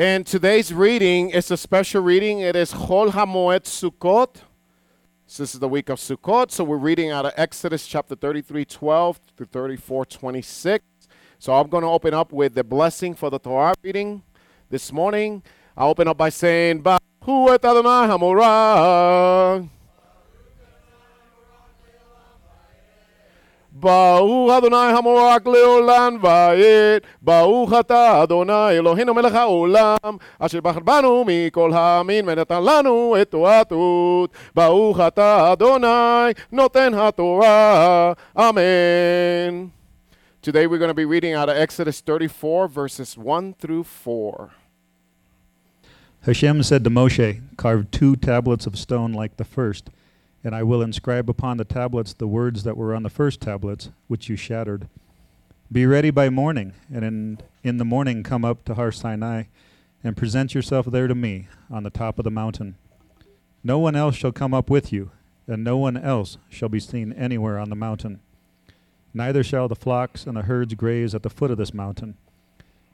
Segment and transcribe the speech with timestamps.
[0.00, 2.40] And today's reading is a special reading.
[2.40, 4.36] It is Chol HaMoed Sukkot.
[5.26, 9.20] This is the week of Sukkot, so we're reading out of Exodus chapter 33, 12
[9.36, 10.82] through 34, 26.
[11.38, 14.22] So I'm going to open up with the blessing for the Torah reading
[14.70, 15.42] this morning.
[15.76, 19.68] I open up by saying, Bahu et Adonai HaMorah.
[23.79, 31.71] ברוך אדוני המורק לעולם ועד, ברוך אתה אדוני אלוהינו מלך העולם, אשר בחר בנו מכל
[31.73, 34.29] המין ונתן לנו את תורתות.
[34.55, 39.65] ברוך אתה אדוני נותן התורה, אמן.
[40.41, 44.51] Today we're going to be reading out of Exodus 34 verses 1 through 4.
[46.21, 49.89] Hashem said to Moshe, Carve two tablets of stone like the first
[50.42, 53.90] and I will inscribe upon the tablets the words that were on the first tablets,
[54.08, 54.88] which you shattered.
[55.70, 59.44] Be ready by morning, and in, in the morning come up to Har Sinai,
[60.02, 62.76] and present yourself there to me on the top of the mountain.
[63.62, 65.10] No one else shall come up with you,
[65.46, 68.20] and no one else shall be seen anywhere on the mountain.
[69.12, 72.16] Neither shall the flocks and the herds graze at the foot of this mountain.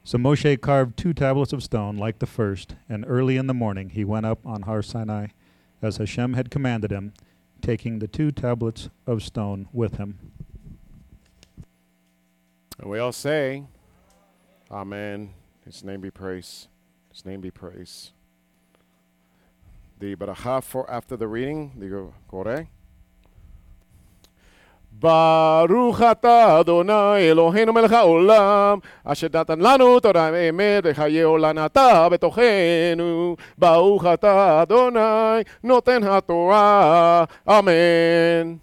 [0.03, 3.89] So Moshe carved two tablets of stone like the first, and early in the morning
[3.89, 5.27] he went up on Har Sinai,
[5.81, 7.13] as Hashem had commanded him,
[7.61, 10.19] taking the two tablets of stone with him.
[12.79, 13.63] And we all say,
[14.69, 15.33] Amen.
[15.65, 16.67] His name be praised.
[17.11, 18.11] His name be praised.
[19.99, 22.67] The baracha for after the reading, the Koreh.
[25.02, 33.36] ברוך אתה אדוני אלוהינו מלך העולם אשר נתן לנו תורה אמת וחיי עולם אתה בתוכנו
[33.58, 38.54] ברוך אתה אדוני נותן התורה אמן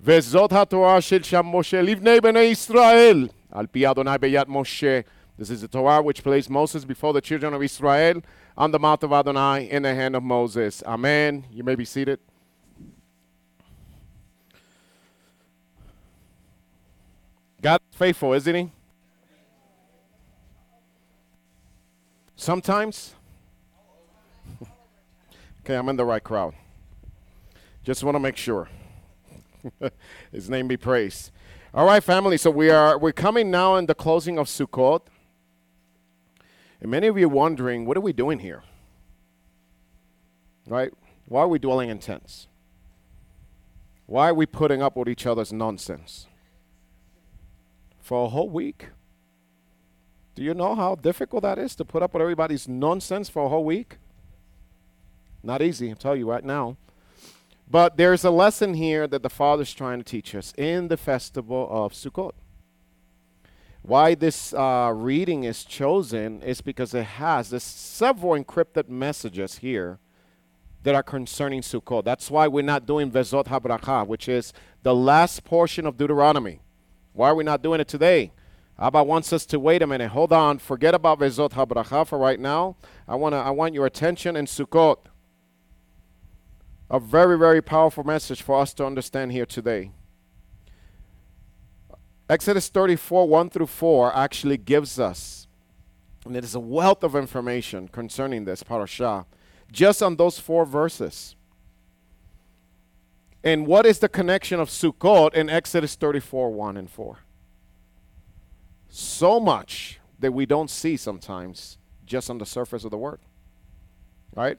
[0.00, 5.00] וזאת התורה של שם משה לבני בני ישראל על פי אדוני ביד משה
[5.38, 8.22] This is the Torah which placed Moses before the children of Israel
[8.56, 10.82] on the mouth of Adonai in the hand of Moses.
[10.86, 11.44] Amen.
[11.50, 12.20] You may be seated.
[17.61, 18.71] God's faithful, isn't He?
[22.35, 23.13] Sometimes.
[25.63, 26.55] okay, I'm in the right crowd.
[27.83, 28.67] Just want to make sure.
[30.31, 31.31] His name be praised.
[31.73, 32.37] All right, family.
[32.37, 35.01] So we are we're coming now in the closing of Sukkot.
[36.81, 38.63] And many of you are wondering, what are we doing here?
[40.65, 40.91] Right?
[41.27, 42.47] Why are we dwelling in tents?
[44.07, 46.27] Why are we putting up with each other's nonsense?
[48.01, 48.89] For a whole week.
[50.35, 53.49] Do you know how difficult that is to put up with everybody's nonsense for a
[53.49, 53.97] whole week?
[55.43, 56.77] Not easy, I'll tell you right now.
[57.69, 61.67] But there's a lesson here that the Father's trying to teach us in the festival
[61.71, 62.33] of Sukkot.
[63.81, 69.99] Why this uh, reading is chosen is because it has this several encrypted messages here
[70.83, 72.03] that are concerning Sukkot.
[72.03, 74.53] That's why we're not doing Vezot HaBracha, which is
[74.83, 76.59] the last portion of Deuteronomy.
[77.13, 78.31] Why are we not doing it today?
[78.79, 80.09] Abba wants us to wait a minute.
[80.09, 80.57] Hold on.
[80.57, 82.75] Forget about Vezot HaBracha for right now.
[83.07, 84.97] I, wanna, I want your attention in Sukkot.
[86.89, 89.91] A very, very powerful message for us to understand here today.
[92.29, 95.47] Exodus 34, 1 through 4 actually gives us,
[96.25, 99.25] and it is a wealth of information concerning this parasha,
[99.71, 101.35] just on those four verses.
[103.43, 107.19] And what is the connection of Sukkot in Exodus 34 1 and 4?
[108.89, 113.19] So much that we don't see sometimes just on the surface of the word.
[114.35, 114.57] Right?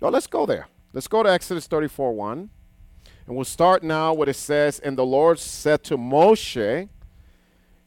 [0.00, 0.68] Well, let's go there.
[0.92, 2.50] Let's go to Exodus 34 1.
[3.26, 6.88] And we'll start now what it says And the Lord said to Moshe,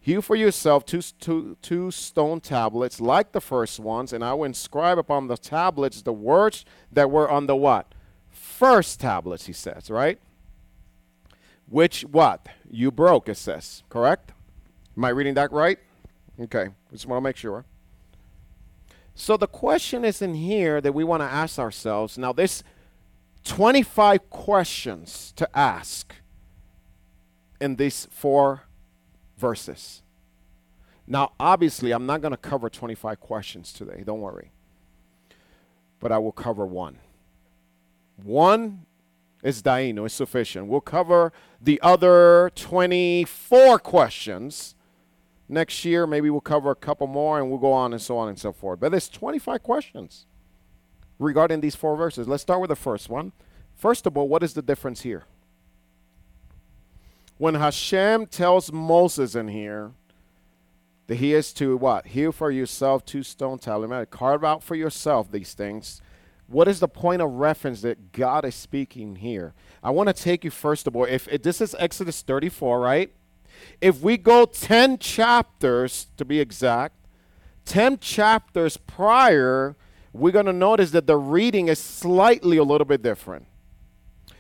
[0.02, 4.46] Hew for yourself two, two, two stone tablets like the first ones, and I will
[4.46, 7.94] inscribe upon the tablets the words that were on the what?
[8.31, 10.19] First tablets, he says, right?
[11.67, 12.47] Which what?
[12.69, 14.31] You broke, it says, correct?
[14.97, 15.78] Am I reading that right?
[16.40, 17.66] Okay, just want to make sure.
[19.13, 22.17] So the question is in here that we want to ask ourselves.
[22.17, 22.64] Now, there's
[23.43, 26.16] 25 questions to ask
[27.59, 28.64] in these four
[29.37, 30.02] verses.
[31.05, 34.03] Now, obviously, I'm not going to cover 25 questions today.
[34.05, 34.52] Don't worry.
[35.99, 36.99] But I will cover one.
[38.24, 38.86] One
[39.44, 40.68] is Dayenu, is sufficient.
[40.68, 41.32] We'll cover
[41.62, 44.76] the other 24 questions
[45.48, 46.06] next year.
[46.06, 48.52] Maybe we'll cover a couple more and we'll go on and so on and so
[48.52, 48.80] forth.
[48.80, 50.26] But there's 25 questions
[51.18, 52.28] regarding these four verses.
[52.28, 53.32] Let's start with the first one.
[53.76, 55.26] First of all, what is the difference here?
[57.38, 59.92] When Hashem tells Moses in here
[61.08, 62.08] that he is to what?
[62.08, 64.10] Heal for yourself two stone tablets.
[64.12, 66.02] Carve out for yourself these things.
[66.49, 69.53] What is the point of reference that God is speaking here?
[69.84, 71.05] I want to take you first of all.
[71.05, 73.11] If, if this is Exodus 34, right?
[73.81, 76.96] If we go 10 chapters to be exact,
[77.66, 79.75] 10 chapters prior,
[80.11, 83.46] we're going to notice that the reading is slightly a little bit different.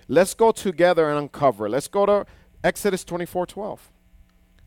[0.07, 1.69] Let's go together and uncover.
[1.69, 2.25] Let's go to
[2.63, 3.91] Exodus 24 12.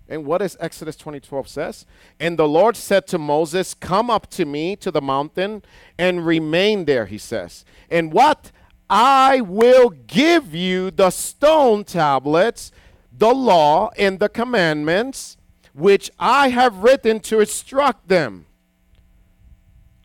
[0.09, 1.87] And what does Exodus 20 12 says?
[2.21, 5.63] And the Lord said to Moses, Come up to me to the mountain
[5.99, 7.65] and remain there, he says.
[7.91, 8.53] And what?
[8.91, 12.73] I will give you the stone tablets,
[13.11, 15.39] the law, and the commandments
[15.73, 18.47] which I have written to instruct them.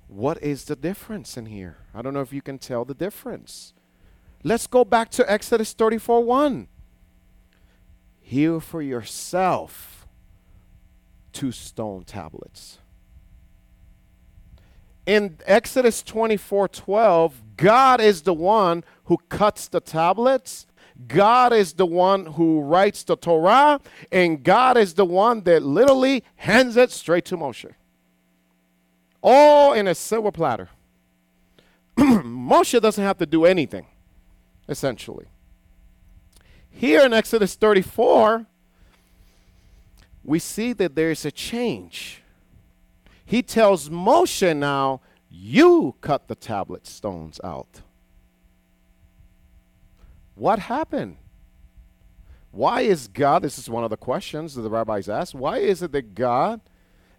[0.08, 1.78] What is the difference in here?
[1.94, 3.74] I don't know if you can tell the difference.
[4.44, 6.68] Let's go back to Exodus 34 1.
[8.28, 10.06] Heal for yourself
[11.32, 12.78] two stone tablets.
[15.06, 20.68] In Exodus 24 12, God is the one who cuts the tablets.
[21.08, 23.80] God is the one who writes the Torah,
[24.12, 27.72] and God is the one that literally hands it straight to Moshe.
[29.22, 30.68] All in a silver platter.
[31.98, 33.86] Moshe doesn't have to do anything,
[34.68, 35.28] essentially.
[36.78, 38.46] Here in Exodus 34,
[40.24, 42.22] we see that there's a change.
[43.26, 47.82] He tells Moshe now, You cut the tablet stones out.
[50.36, 51.18] What happened?
[52.52, 55.82] Why is God, this is one of the questions that the rabbis ask, why is
[55.82, 56.62] it that God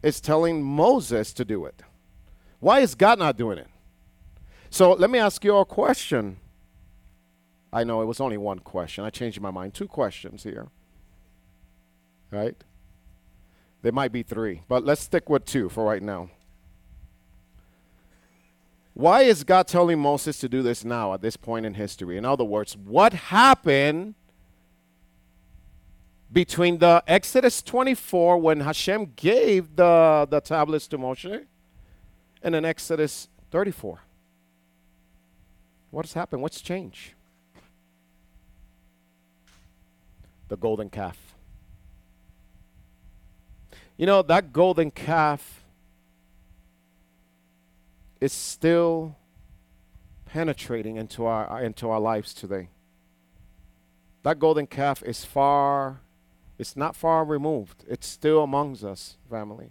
[0.05, 1.83] is telling Moses to do it?
[2.61, 3.69] Why is God not doing it?
[4.71, 6.37] So let me ask you a question.
[7.73, 9.05] I know it was only one question.
[9.05, 9.75] I changed my mind.
[9.75, 10.69] Two questions here.
[12.31, 12.57] Right?
[13.83, 16.31] There might be three, but let's stick with two for right now.
[18.95, 22.17] Why is God telling Moses to do this now at this point in history?
[22.17, 24.15] In other words, what happened
[26.33, 31.45] between the Exodus 24 when Hashem gave the, the tablets to Moshe
[32.43, 34.01] and then Exodus 34?
[35.91, 36.43] What has happened?
[36.43, 37.13] What's changed?
[40.49, 41.35] The golden calf.
[43.97, 45.65] You know, that golden calf
[48.21, 49.17] is still
[50.27, 52.69] penetrating into our uh, into our lives today.
[54.23, 56.01] That golden calf is far
[56.59, 57.85] it's not far removed.
[57.89, 59.71] It's still amongst us, family.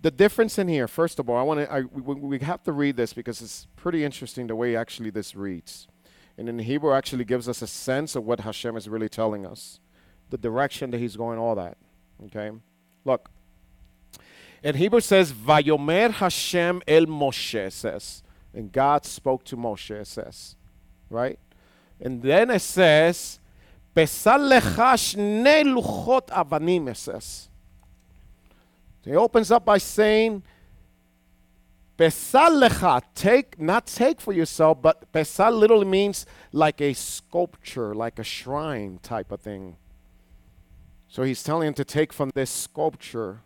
[0.00, 2.96] The difference in here, first of all, I want to we, we have to read
[2.96, 5.88] this because it's pretty interesting the way actually this reads.
[6.38, 9.80] And in Hebrew actually gives us a sense of what Hashem is really telling us
[10.30, 11.76] the direction that he's going, all that.
[12.26, 12.50] Okay?
[13.04, 13.30] Look.
[14.62, 18.22] In Hebrew says, Vayomer Hashem el Moshe, says.
[18.54, 20.56] And God spoke to Moshe, says.
[21.08, 21.38] Right?
[22.00, 23.38] And then it says,
[23.94, 27.48] Pesal lecha shne luchot avanim, it says.
[29.04, 30.42] He opens up by saying,
[32.00, 38.18] Pesal lecha, take, not take for yourself, but pesal literally means like a sculpture, like
[38.18, 39.76] a shrine type of thing.
[41.08, 43.42] So he's telling him to take from this sculpture,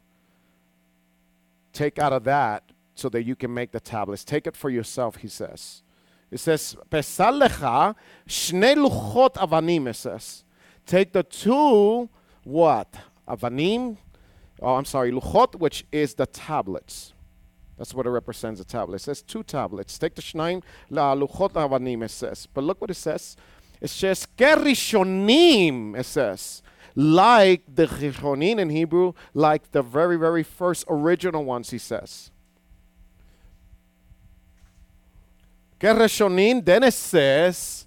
[1.72, 2.62] take out of that
[2.94, 4.22] so that you can make the tablets.
[4.22, 5.82] Take it for yourself, he says.
[6.30, 7.96] It says, Pesalecha
[8.28, 10.44] shne luchot avanim, it says.
[10.86, 12.08] Take the two,
[12.44, 12.94] what?
[13.26, 13.96] Avanim,
[14.62, 17.13] oh, I'm sorry, luchot, which is the tablets.
[17.76, 18.96] That's what it represents, a tablet.
[18.96, 19.98] It says two tablets.
[19.98, 22.46] Take the shnaim, la luchot avanim, it says.
[22.52, 23.36] But look what it says.
[23.80, 26.62] It says, kerishonim, it says
[26.96, 32.30] like the Chichonin in Hebrew, like the very, very first original ones, he says.
[35.80, 37.86] Kereshonim, then it says,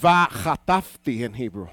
[0.00, 1.68] Vachatafti in Hebrew.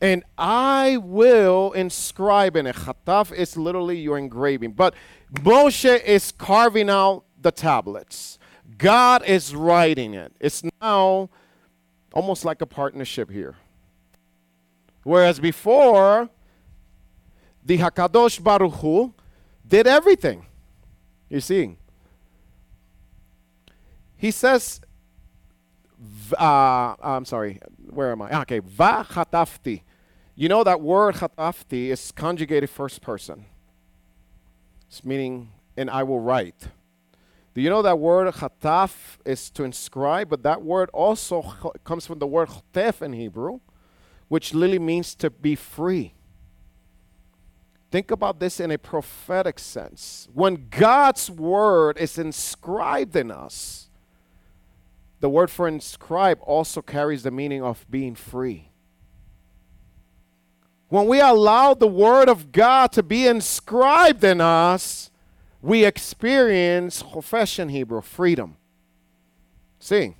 [0.00, 2.76] And I will inscribe in it.
[2.76, 4.72] Chataf is literally your engraving.
[4.72, 4.94] But
[5.32, 8.38] Moshe is carving out the tablets.
[8.78, 10.32] God is writing it.
[10.40, 11.30] It's now
[12.12, 13.56] almost like a partnership here.
[15.02, 16.28] Whereas before,
[17.64, 19.14] the Hakadosh Baruch Hu
[19.66, 20.46] did everything.
[21.28, 21.76] You see,
[24.16, 24.80] he says,
[26.38, 27.60] uh, I'm sorry,
[27.90, 28.40] where am I?
[28.42, 29.82] Okay, va chatafti.
[30.38, 33.46] You know that word chatafti is conjugated first person.
[34.86, 36.68] It's meaning, and I will write.
[37.54, 41.40] Do you know that word chataf is to inscribe, but that word also
[41.84, 43.60] comes from the word chatef in Hebrew,
[44.28, 46.12] which literally means to be free.
[47.90, 50.28] Think about this in a prophetic sense.
[50.34, 53.88] When God's word is inscribed in us,
[55.20, 58.68] the word for inscribe also carries the meaning of being free.
[60.88, 65.10] When we allow the Word of God to be inscribed in us,
[65.60, 68.56] we experience profession Hebrew freedom.
[69.80, 70.14] See?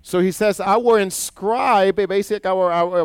[0.00, 2.96] So he says, I will inscribe, basic, I will, al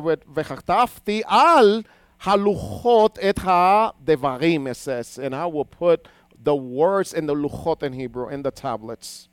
[2.22, 6.08] haluchot et ha devarim, it says, and I will put
[6.44, 9.30] the words in the luchot in Hebrew, in the tablets.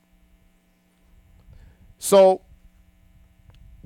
[1.99, 2.43] So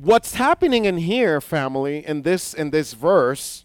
[0.00, 3.64] what's happening in here, family, in this in this verse,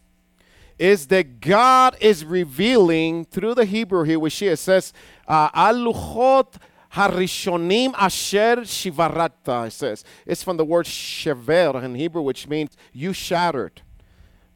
[0.78, 4.94] is that God is revealing through the Hebrew here, which here says,
[5.28, 6.56] uh, "Aluchot
[6.94, 13.14] harishonim asher shivarata." It says it's from the word shever in Hebrew, which means you
[13.14, 13.82] shattered.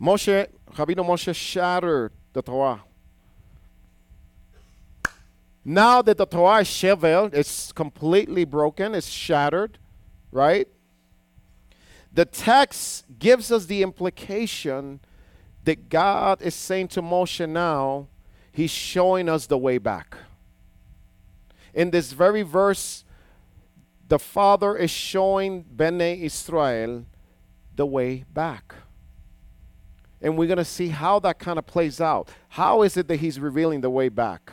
[0.01, 2.83] Moshe, Rabbeinu Moshe shattered the Torah.
[5.65, 9.77] Now that the Torah is shevel, it's completely broken, it's shattered,
[10.31, 10.67] right?
[12.12, 15.00] The text gives us the implication
[15.66, 18.08] that God is saying to Moshe now,
[18.51, 20.18] He's showing us the way back.
[21.74, 23.06] In this very verse,
[24.08, 27.06] the Father is showing Bene Israel
[27.75, 28.74] the way back.
[30.22, 32.30] And we're going to see how that kind of plays out.
[32.50, 34.51] How is it that He's revealing the way back?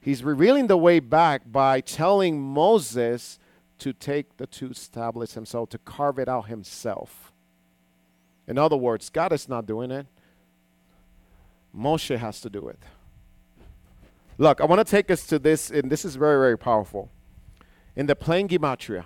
[0.00, 3.39] He's revealing the way back by telling Moses
[3.80, 7.32] to take the two tablets himself, to carve it out himself.
[8.46, 10.06] In other words, God is not doing it.
[11.76, 12.78] Moshe has to do it.
[14.38, 17.10] Look, I want to take us to this, and this is very, very powerful.
[17.94, 19.04] In the plain Gematria,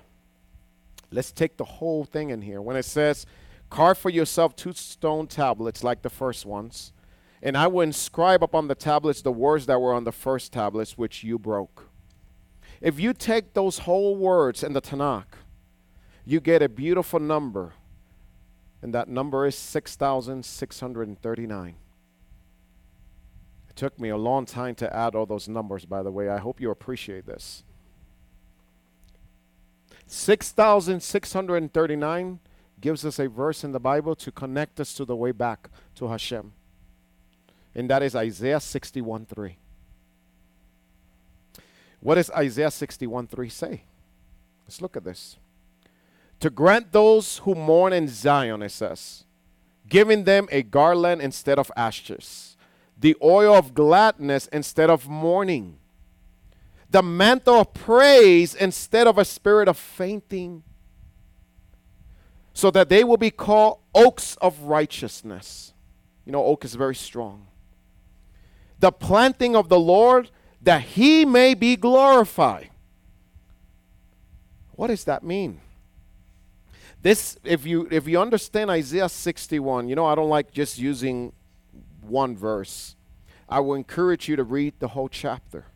[1.10, 2.62] let's take the whole thing in here.
[2.62, 3.26] When it says,
[3.68, 6.92] carve for yourself two stone tablets like the first ones,
[7.42, 10.96] and I will inscribe upon the tablets the words that were on the first tablets,
[10.96, 11.90] which you broke.
[12.80, 15.24] If you take those whole words in the Tanakh,
[16.24, 17.74] you get a beautiful number,
[18.82, 21.74] and that number is 6,639.
[23.68, 26.28] It took me a long time to add all those numbers, by the way.
[26.28, 27.64] I hope you appreciate this.
[30.06, 32.38] 6,639
[32.80, 36.06] gives us a verse in the Bible to connect us to the way back to
[36.08, 36.52] Hashem
[37.74, 39.56] and that is Isaiah 61 3.
[42.04, 43.82] What does Isaiah 61 3 say?
[44.66, 45.38] Let's look at this.
[46.40, 49.24] To grant those who mourn in Zion, it says,
[49.88, 52.58] giving them a garland instead of ashes,
[53.00, 55.78] the oil of gladness instead of mourning,
[56.90, 60.62] the mantle of praise instead of a spirit of fainting,
[62.52, 65.72] so that they will be called oaks of righteousness.
[66.26, 67.46] You know, oak is very strong
[68.84, 70.30] the planting of the Lord
[70.64, 72.70] that he may be glorified.
[74.72, 75.60] What does that mean?
[77.02, 81.32] This, if you if you understand Isaiah 61, you know I don't like just using
[82.00, 82.96] one verse.
[83.46, 85.66] I will encourage you to read the whole chapter.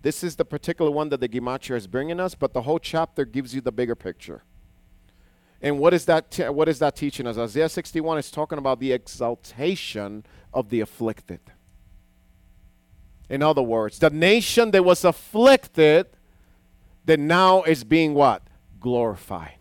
[0.00, 3.26] This is the particular one that the Gematria is bringing us, but the whole chapter
[3.26, 4.42] gives you the bigger picture.
[5.60, 6.30] And what is that?
[6.30, 7.36] T- what is that teaching us?
[7.36, 10.24] Isaiah 61 is talking about the exaltation
[10.54, 11.40] of the afflicted.
[13.30, 16.06] In other words, the nation that was afflicted
[17.04, 18.42] that now is being what?
[18.80, 19.54] Glorified.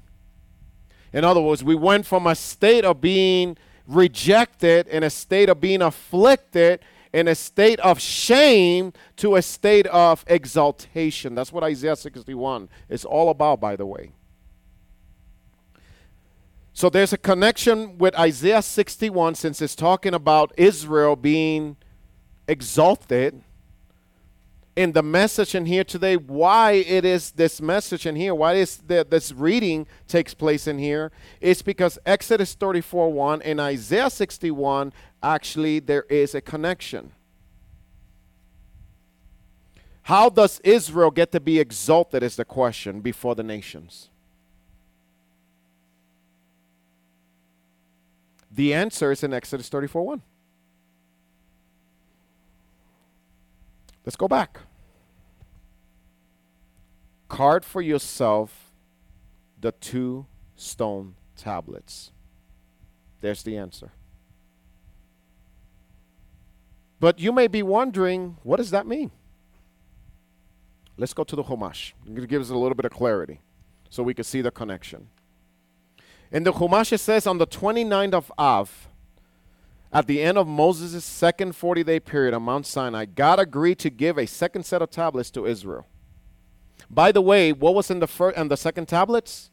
[1.13, 3.57] In other words, we went from a state of being
[3.87, 6.79] rejected, in a state of being afflicted,
[7.13, 11.35] in a state of shame, to a state of exaltation.
[11.35, 14.13] That's what Isaiah 61 is all about, by the way.
[16.73, 21.77] So there's a connection with Isaiah 61 since it's talking about Israel being
[22.47, 23.43] exalted
[24.79, 28.77] in the message in here today, why it is this message in here, why is
[28.77, 34.93] the, this reading takes place in here, is because Exodus 34 1 and Isaiah 61
[35.21, 37.11] actually there is a connection.
[40.03, 44.07] How does Israel get to be exalted is the question before the nations.
[48.49, 50.21] The answer is in Exodus 34 1.
[54.05, 54.61] Let's go back.
[57.29, 58.71] Card for yourself
[59.61, 62.11] the two stone tablets.
[63.21, 63.91] There's the answer.
[66.99, 69.11] But you may be wondering, what does that mean?
[70.97, 71.93] Let's go to the Chumash.
[72.05, 73.39] I'm going to give us a little bit of clarity
[73.89, 75.07] so we can see the connection.
[76.31, 78.89] In the Chumash, it says on the 29th of Av,
[79.91, 83.89] at the end of Moses' second 40 day period on Mount Sinai, God agreed to
[83.89, 85.87] give a second set of tablets to Israel.
[86.89, 89.51] By the way, what was in the first and the second tablets?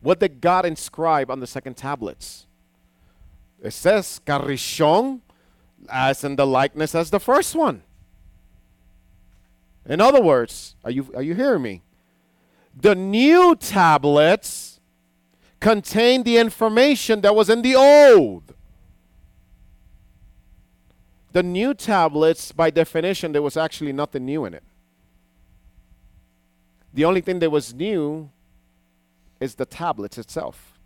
[0.00, 2.46] What did God inscribe on the second tablets?
[3.62, 5.20] It says Karishon,
[5.88, 7.82] as in the likeness as the first one.
[9.88, 11.82] In other words, are you are you hearing me?
[12.78, 14.80] The new tablets
[15.60, 18.54] contain the information that was in the old.
[21.32, 24.62] The new tablets, by definition, there was actually nothing new in it.
[26.96, 28.30] The only thing that was new
[29.38, 30.78] is the tablets itself.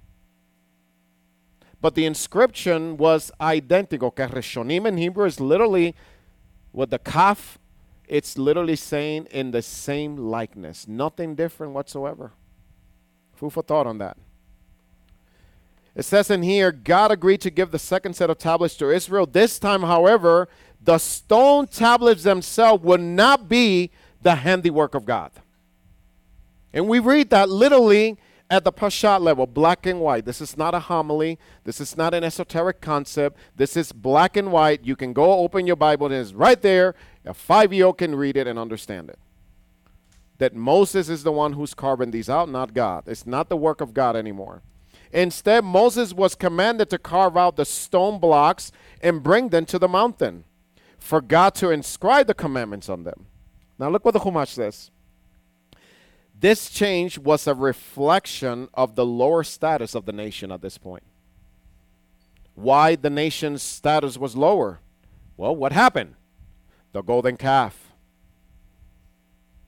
[1.81, 4.11] But the inscription was identical.
[4.11, 5.95] Kereshonim in Hebrew is literally
[6.73, 7.61] with the kaf,
[8.09, 10.89] it's literally saying in the same likeness.
[10.89, 12.33] Nothing different whatsoever.
[13.37, 14.17] Food for thought on that.
[15.95, 19.27] It says in here, God agreed to give the second set of tablets to Israel.
[19.27, 20.49] This time, however,
[20.83, 25.31] the stone tablets themselves would not be the handiwork of God.
[26.73, 28.19] And we read that literally
[28.51, 30.25] at the Pashat level, black and white.
[30.25, 31.39] This is not a homily.
[31.65, 33.39] This is not an esoteric concept.
[33.55, 34.85] This is black and white.
[34.85, 36.95] You can go open your Bible and it's right there.
[37.25, 39.19] A five year old can read it and understand it.
[40.39, 43.05] That Moses is the one who's carving these out, not God.
[43.07, 44.63] It's not the work of God anymore.
[45.13, 48.73] Instead, Moses was commanded to carve out the stone blocks
[49.03, 50.45] and bring them to the mountain
[50.99, 53.27] for God to inscribe the commandments on them.
[53.79, 54.91] Now, look what the Chumash says.
[56.41, 61.03] This change was a reflection of the lower status of the nation at this point.
[62.55, 64.81] Why the nation's status was lower?
[65.37, 66.15] Well, what happened?
[66.93, 67.93] The golden calf.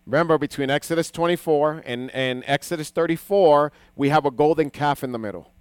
[0.07, 5.19] Remember, between Exodus 24 and, and Exodus 34, we have a golden calf in the
[5.19, 5.52] middle.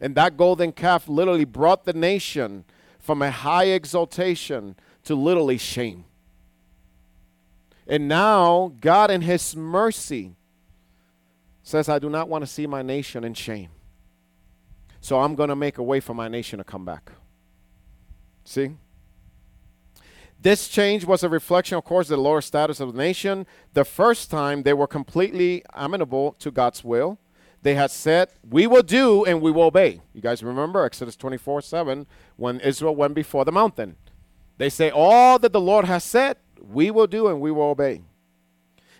[0.00, 2.64] And that golden calf literally brought the nation
[2.98, 6.04] from a high exaltation to literally shame.
[7.88, 10.36] And now, God, in His mercy,
[11.62, 13.70] says, I do not want to see my nation in shame.
[15.00, 17.12] So I'm going to make a way for my nation to come back.
[18.44, 18.72] See?
[20.40, 23.46] This change was a reflection, of course, of the lower status of the nation.
[23.74, 27.18] The first time they were completely amenable to God's will.
[27.62, 30.00] They had said, We will do and we will obey.
[30.14, 33.96] You guys remember Exodus 24 7 when Israel went before the mountain.
[34.58, 38.02] They say, All that the Lord has said, we will do and we will obey.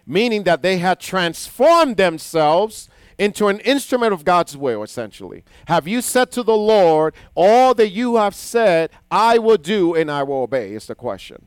[0.07, 5.45] Meaning that they had transformed themselves into an instrument of God's will, essentially.
[5.67, 10.11] Have you said to the Lord, All that you have said, I will do and
[10.11, 10.73] I will obey?
[10.73, 11.47] Is the question.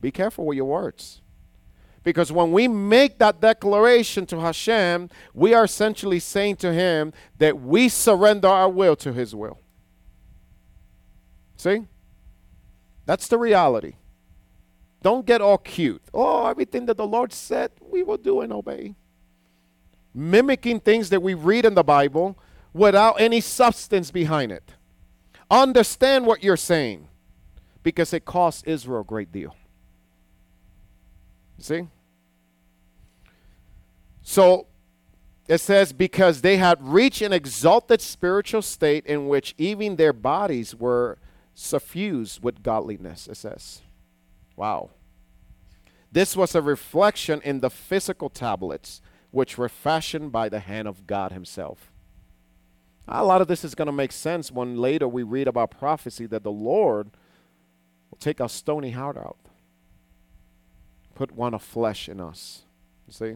[0.00, 1.20] Be careful with your words.
[2.02, 7.60] Because when we make that declaration to Hashem, we are essentially saying to Him that
[7.60, 9.60] we surrender our will to His will.
[11.56, 11.86] See?
[13.06, 13.94] That's the reality.
[15.02, 16.02] Don't get all cute.
[16.14, 18.94] Oh, everything that the Lord said, we will do and obey
[20.14, 22.38] mimicking things that we read in the Bible
[22.72, 24.74] without any substance behind it.
[25.50, 27.08] Understand what you're saying
[27.82, 29.54] because it cost Israel a great deal.
[31.58, 31.88] See?
[34.22, 34.66] So
[35.48, 40.74] it says, because they had reached an exalted spiritual state in which even their bodies
[40.74, 41.18] were
[41.54, 43.82] suffused with godliness, it says.
[44.56, 44.90] Wow.
[46.10, 51.06] This was a reflection in the physical tablets which were fashioned by the hand of
[51.06, 51.90] God Himself.
[53.08, 56.26] A lot of this is going to make sense when later we read about prophecy
[56.26, 57.10] that the Lord
[58.10, 59.38] will take our stony heart out,
[61.14, 62.62] put one of flesh in us.
[63.06, 63.34] You see?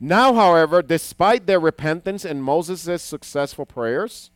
[0.00, 4.30] Now, however, despite their repentance and Moses' successful prayers,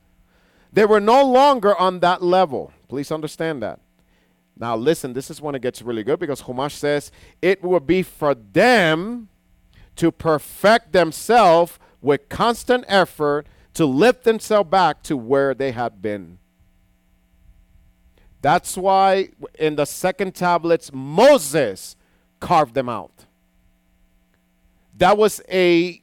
[0.72, 2.72] they were no longer on that level.
[2.88, 3.80] Please understand that.
[4.58, 8.02] Now, listen, this is when it gets really good because Chumash says it will be
[8.02, 9.28] for them
[9.96, 16.38] to perfect themselves with constant effort to lift themselves back to where they had been.
[18.42, 21.96] That's why in the second tablets, Moses
[22.40, 23.26] carved them out.
[24.96, 26.02] That was a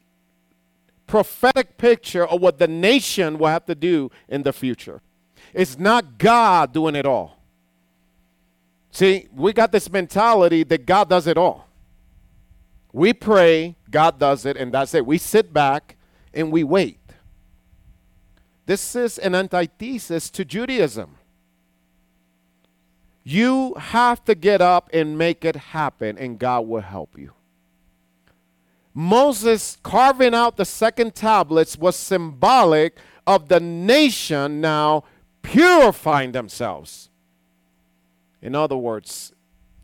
[1.08, 5.02] prophetic picture of what the nation will have to do in the future.
[5.54, 7.35] It's not God doing it all.
[8.96, 11.68] See, we got this mentality that God does it all.
[12.94, 15.06] We pray, God does it, and that's it.
[15.06, 15.98] We sit back
[16.34, 17.02] and we wait.
[18.66, 21.18] This is an antithesis to Judaism.
[23.26, 27.34] You have to get up and make it happen, and God will help you.
[28.94, 35.04] Moses carving out the second tablets was symbolic of the nation now
[35.42, 37.10] purifying themselves.
[38.42, 39.34] In other words,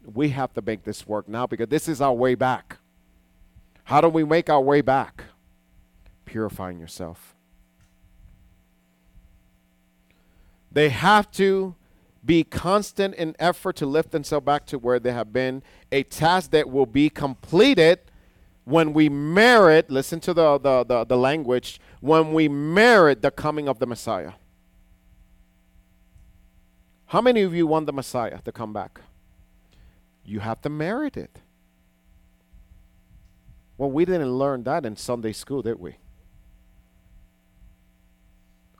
[0.06, 2.78] we have to make this work now because this is our way back.
[3.86, 5.26] How do we make our way back?
[6.26, 7.36] Purifying yourself.
[10.72, 11.76] They have to
[12.24, 16.52] be constant in effort to lift themselves back to where they have been, a task
[16.52, 18.00] that will be completed
[18.64, 23.68] when we merit, listen to the, the, the, the language, when we merit the coming
[23.68, 24.34] of the Messiah.
[27.12, 29.02] How many of you want the Messiah to come back?
[30.24, 31.40] You have to merit it.
[33.78, 35.98] Well, we didn't learn that in Sunday school, did we?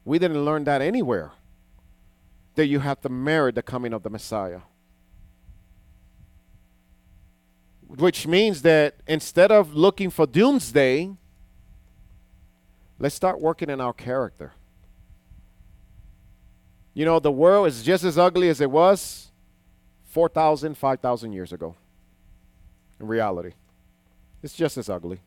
[0.06, 1.34] We didn't learn that anywhere
[2.56, 4.62] that you have to merit the coming of the Messiah.
[7.86, 11.18] Which means that instead of looking for doomsday,
[12.98, 14.54] let's start working in our character.
[16.94, 19.32] You know, the world is just as ugly as it was
[20.06, 21.76] 4,000, 5,000 years ago.
[23.00, 23.54] In reality,
[24.44, 25.22] it's just as ugly.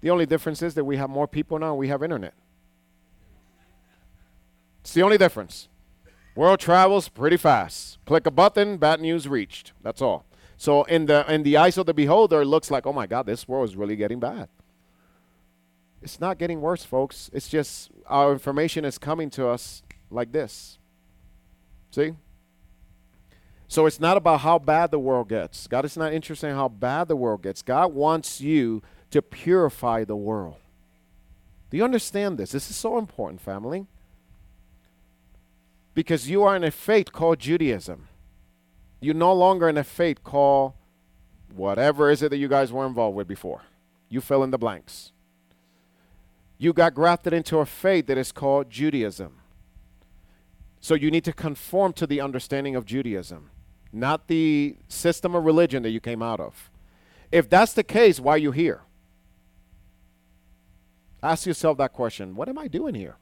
[0.00, 2.34] The only difference is that we have more people now we have internet.
[4.80, 5.68] It's the only difference.
[6.34, 7.98] World travels pretty fast.
[8.06, 9.72] Click a button, bad news reached.
[9.82, 10.24] That's all.
[10.56, 13.26] So in the in the eyes of the beholder, it looks like, oh my God,
[13.26, 14.48] this world is really getting bad.
[16.02, 17.30] It's not getting worse, folks.
[17.32, 20.78] It's just our information is coming to us like this.
[21.90, 22.12] See?
[23.68, 25.66] So it's not about how bad the world gets.
[25.66, 27.62] God is not interested in how bad the world gets.
[27.62, 30.56] God wants you to purify the world.
[31.70, 32.50] Do you understand this?
[32.50, 33.86] This is so important, family
[35.94, 38.08] because you are in a faith called Judaism.
[39.00, 40.74] You're no longer in a faith called
[41.54, 43.62] whatever is it that you guys were involved with before.
[44.08, 45.12] You fill in the blanks.
[46.58, 49.39] You got grafted into a faith that is called Judaism.
[50.80, 53.50] So you need to conform to the understanding of Judaism,
[53.92, 56.70] not the system of religion that you came out of.
[57.30, 58.82] If that's the case, why are you here?
[61.22, 62.34] Ask yourself that question.
[62.34, 63.16] What am I doing here?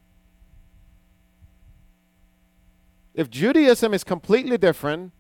[3.14, 5.12] If Judaism is completely different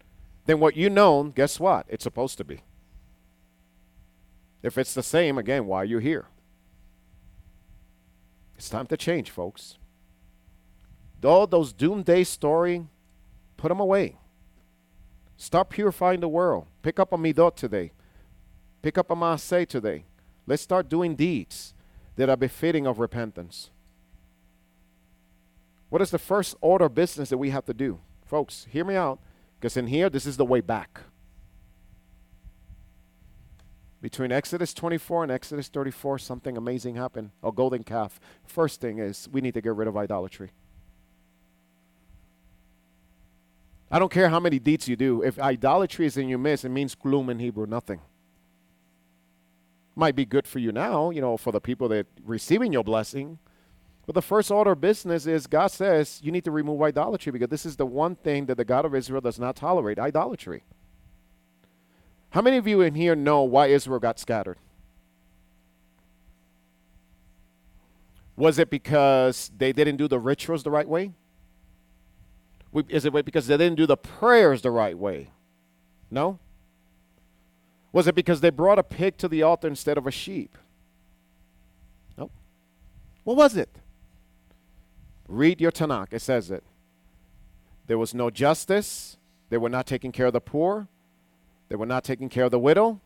[0.46, 1.86] than what you know, guess what?
[1.88, 2.62] It's supposed to be.
[4.62, 6.26] If it's the same, again, why are you here?
[8.56, 9.77] It's time to change, folks.
[11.24, 12.86] All those doomsday story,
[13.56, 14.16] put them away.
[15.36, 16.66] Start purifying the world.
[16.82, 17.92] Pick up a midot today.
[18.82, 20.04] Pick up a maaseh today.
[20.46, 21.74] Let's start doing deeds
[22.16, 23.70] that are befitting of repentance.
[25.88, 28.00] What is the first order of business that we have to do?
[28.26, 29.20] Folks, hear me out,
[29.58, 31.00] because in here, this is the way back.
[34.00, 37.30] Between Exodus 24 and Exodus 34, something amazing happened.
[37.42, 38.20] A golden calf.
[38.44, 40.50] First thing is we need to get rid of idolatry.
[43.90, 45.22] I don't care how many deeds you do.
[45.22, 48.00] If idolatry is in your midst, it means klum in Hebrew, nothing.
[49.96, 53.38] Might be good for you now, you know, for the people that receiving your blessing,
[54.08, 57.48] but the first order of business is God says you need to remove idolatry because
[57.48, 60.62] this is the one thing that the God of Israel does not tolerate idolatry.
[62.30, 64.58] How many of you in here know why Israel got scattered?
[68.36, 71.12] Was it because they didn't do the rituals the right way?
[72.88, 75.30] Is it because they didn't do the prayers the right way?
[76.10, 76.38] No?
[77.92, 80.56] Was it because they brought a pig to the altar instead of a sheep?
[82.16, 82.30] No.
[83.24, 83.70] What was it?
[85.26, 86.12] Read your Tanakh.
[86.12, 86.64] It says it.
[87.86, 89.16] There was no justice.
[89.48, 90.88] They were not taking care of the poor.
[91.68, 93.00] They were not taking care of the widow.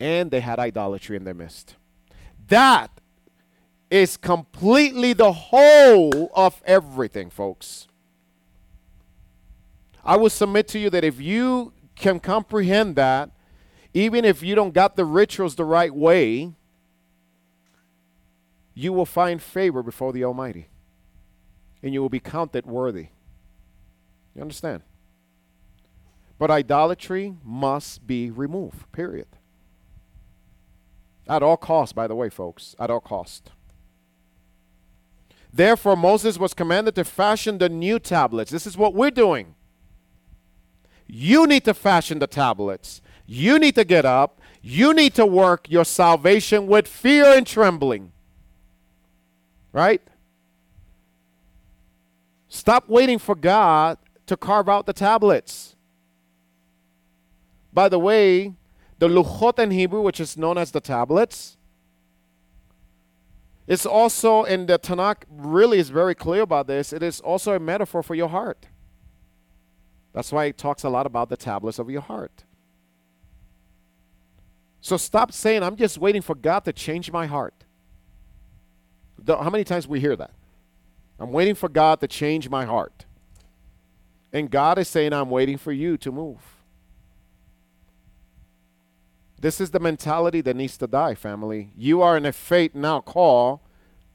[0.00, 1.76] And they had idolatry in their midst.
[2.48, 2.90] That
[3.90, 7.88] is completely the whole of everything, folks.
[10.04, 13.30] I will submit to you that if you can comprehend that,
[13.94, 16.52] even if you don't got the rituals the right way,
[18.74, 20.68] you will find favor before the Almighty
[21.82, 23.08] and you will be counted worthy.
[24.34, 24.82] You understand?
[26.38, 29.26] But idolatry must be removed, period.
[31.28, 33.50] At all cost, by the way, folks, at all cost.
[35.52, 38.50] Therefore, Moses was commanded to fashion the new tablets.
[38.50, 39.54] This is what we're doing.
[41.14, 43.02] You need to fashion the tablets.
[43.26, 44.40] You need to get up.
[44.62, 48.12] You need to work your salvation with fear and trembling.
[49.72, 50.00] Right?
[52.48, 55.76] Stop waiting for God to carve out the tablets.
[57.74, 58.54] By the way,
[58.98, 61.58] the luchot in Hebrew, which is known as the tablets,
[63.66, 67.60] It's also, in the Tanakh really is very clear about this, it is also a
[67.60, 68.66] metaphor for your heart.
[70.12, 72.44] That's why it talks a lot about the tablets of your heart.
[74.80, 77.64] So stop saying, I'm just waiting for God to change my heart.
[79.26, 80.32] How many times we hear that?
[81.20, 83.06] I'm waiting for God to change my heart.
[84.32, 86.40] And God is saying, I'm waiting for you to move.
[89.40, 91.70] This is the mentality that needs to die, family.
[91.76, 93.60] You are in a faith now called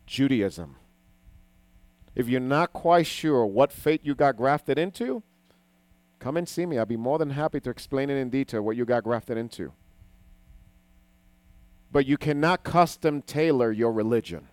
[0.06, 0.76] Judaism.
[2.16, 5.24] If you're not quite sure what faith you got grafted into,
[6.20, 6.78] come and see me.
[6.78, 9.74] I'll be more than happy to explain it in detail what you got grafted into.
[11.92, 14.48] But you cannot custom tailor your religion.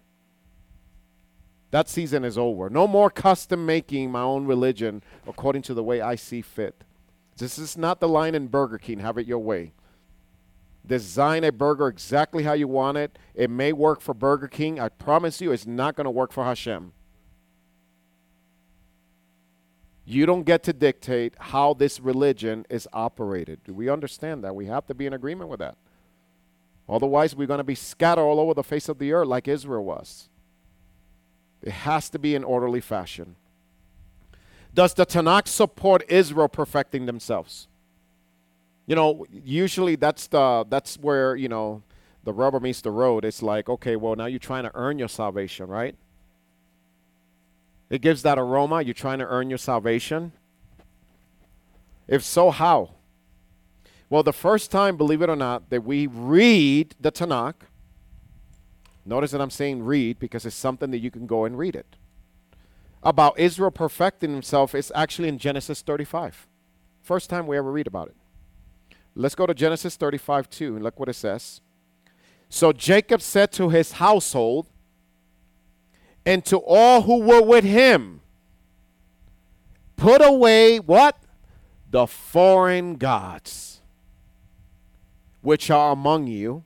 [1.70, 2.70] That season is over.
[2.70, 6.84] No more custom making my own religion according to the way I see fit.
[7.36, 9.72] This is not the line in Burger King, have it your way.
[10.86, 13.18] Design a burger exactly how you want it.
[13.34, 14.78] It may work for Burger King.
[14.78, 16.92] I promise you, it's not going to work for Hashem.
[20.04, 23.60] You don't get to dictate how this religion is operated.
[23.64, 24.54] Do we understand that?
[24.54, 25.76] We have to be in agreement with that.
[26.88, 29.84] Otherwise, we're going to be scattered all over the face of the earth like Israel
[29.84, 30.28] was.
[31.62, 33.36] It has to be in orderly fashion.
[34.74, 37.68] Does the Tanakh support Israel perfecting themselves?
[38.86, 41.82] You know, usually that's the that's where, you know,
[42.24, 43.24] the rubber meets the road.
[43.24, 45.94] It's like, okay, well, now you're trying to earn your salvation, right?
[47.94, 48.82] It gives that aroma.
[48.82, 50.32] You're trying to earn your salvation.
[52.08, 52.90] If so, how?
[54.10, 57.54] Well, the first time, believe it or not, that we read the Tanakh,
[59.06, 61.96] Notice that I'm saying read because it's something that you can go and read it.
[63.02, 66.46] About Israel perfecting himself is actually in Genesis 35.
[67.02, 68.16] First time we ever read about it.
[69.14, 71.60] Let's go to Genesis 35 2 and look what it says.
[72.48, 74.68] So Jacob said to his household
[76.26, 78.20] and to all who were with him,
[79.96, 81.16] Put away what?
[81.90, 83.80] The foreign gods
[85.40, 86.64] which are among you,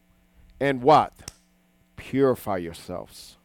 [0.61, 1.13] and what?
[1.97, 3.37] purify yourselves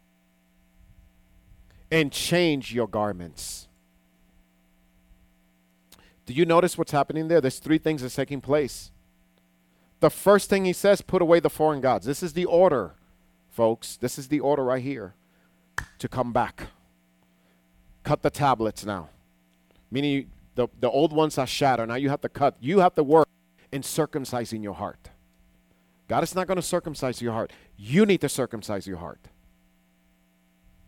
[1.92, 3.68] and change your garments.
[6.26, 7.42] Do you notice what's happening there?
[7.42, 8.92] There's three things that's taking place.
[10.00, 12.06] The first thing he says, put away the foreign gods.
[12.06, 12.94] This is the order,
[13.50, 13.98] folks.
[13.98, 15.16] This is the order right here
[16.00, 16.68] to come back.
[18.04, 19.10] Cut the tablets now.
[19.90, 21.90] Meaning the, the old ones are shattered.
[21.90, 22.56] Now you have to cut.
[22.60, 23.28] You have to work
[23.72, 25.10] in circumcising your heart.
[26.08, 27.52] God is not going to circumcise your heart.
[27.78, 29.30] You need to circumcise your heart.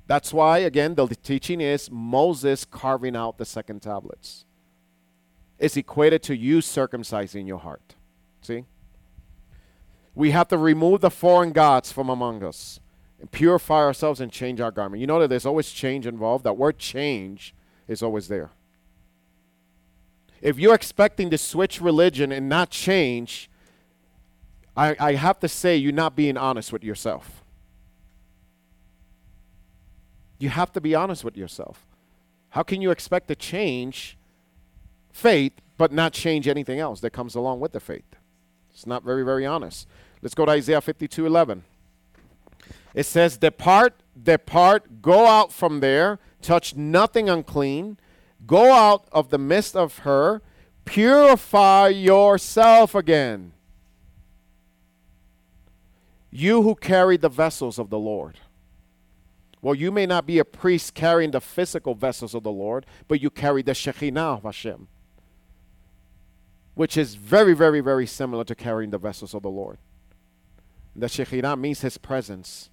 [0.08, 4.45] That's why, again, the teaching is Moses carving out the second tablets.
[5.58, 7.95] It's equated to you circumcising your heart.
[8.41, 8.65] See?
[10.13, 12.80] We have to remove the foreign gods from among us
[13.31, 15.01] purify ourselves and change our garment.
[15.01, 16.43] You know that there's always change involved.
[16.43, 17.53] That word change
[17.88, 18.51] is always there.
[20.41, 23.49] If you're expecting to switch religion and not change,
[24.77, 27.43] I, I have to say, you're not being honest with yourself.
[30.38, 31.85] You have to be honest with yourself.
[32.49, 34.17] How can you expect to change
[35.11, 38.15] faith but not change anything else that comes along with the faith?
[38.71, 39.88] It's not very, very honest.
[40.21, 41.63] Let's go to Isaiah 52 11.
[42.95, 47.99] It says, Depart, depart, go out from there, touch nothing unclean,
[48.47, 50.41] go out of the midst of her,
[50.86, 53.51] purify yourself again
[56.36, 58.39] you who carry the vessels of the Lord.
[59.62, 63.21] Well, you may not be a priest carrying the physical vessels of the Lord, but
[63.21, 64.89] you carry the Shekhinah of Hashem,
[66.73, 69.77] which is very, very, very similar to carrying the vessels of the Lord.
[70.93, 72.69] The Shekhinah means His presence.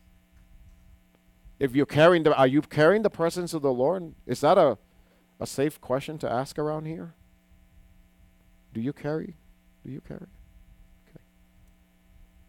[1.58, 4.14] If you're carrying the, are you carrying the presence of the Lord?
[4.26, 4.78] Is that a,
[5.38, 7.14] a safe question to ask around here?
[8.72, 9.36] Do you carry?
[9.84, 10.20] Do you carry?
[10.20, 11.22] Okay.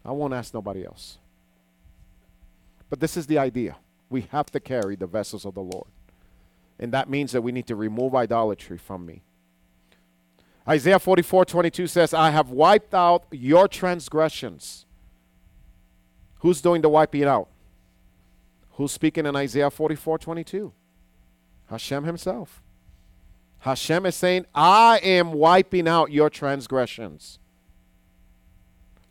[0.04, 1.18] I won't ask nobody else.
[2.90, 3.76] But this is the idea.
[4.08, 5.88] We have to carry the vessels of the Lord.
[6.78, 9.22] And that means that we need to remove idolatry from me.
[10.66, 14.86] Isaiah 44 22 says, I have wiped out your transgressions.
[16.38, 17.48] Who's doing the wiping out?
[18.74, 20.72] Who's speaking in Isaiah 44 22?
[21.66, 22.62] Hashem himself.
[23.60, 27.38] Hashem is saying, I am wiping out your transgressions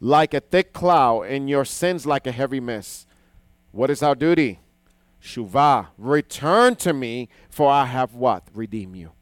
[0.03, 3.07] like a thick cloud, and your sins like a heavy mist.
[3.71, 4.59] What is our duty?
[5.21, 8.43] Shuvah, return to me, for I have what?
[8.53, 9.13] Redeem you.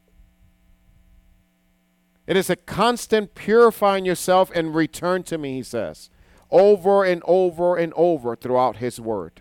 [2.26, 6.10] It is a constant purifying yourself and return to me, he says,
[6.50, 9.40] over and over and over throughout his word.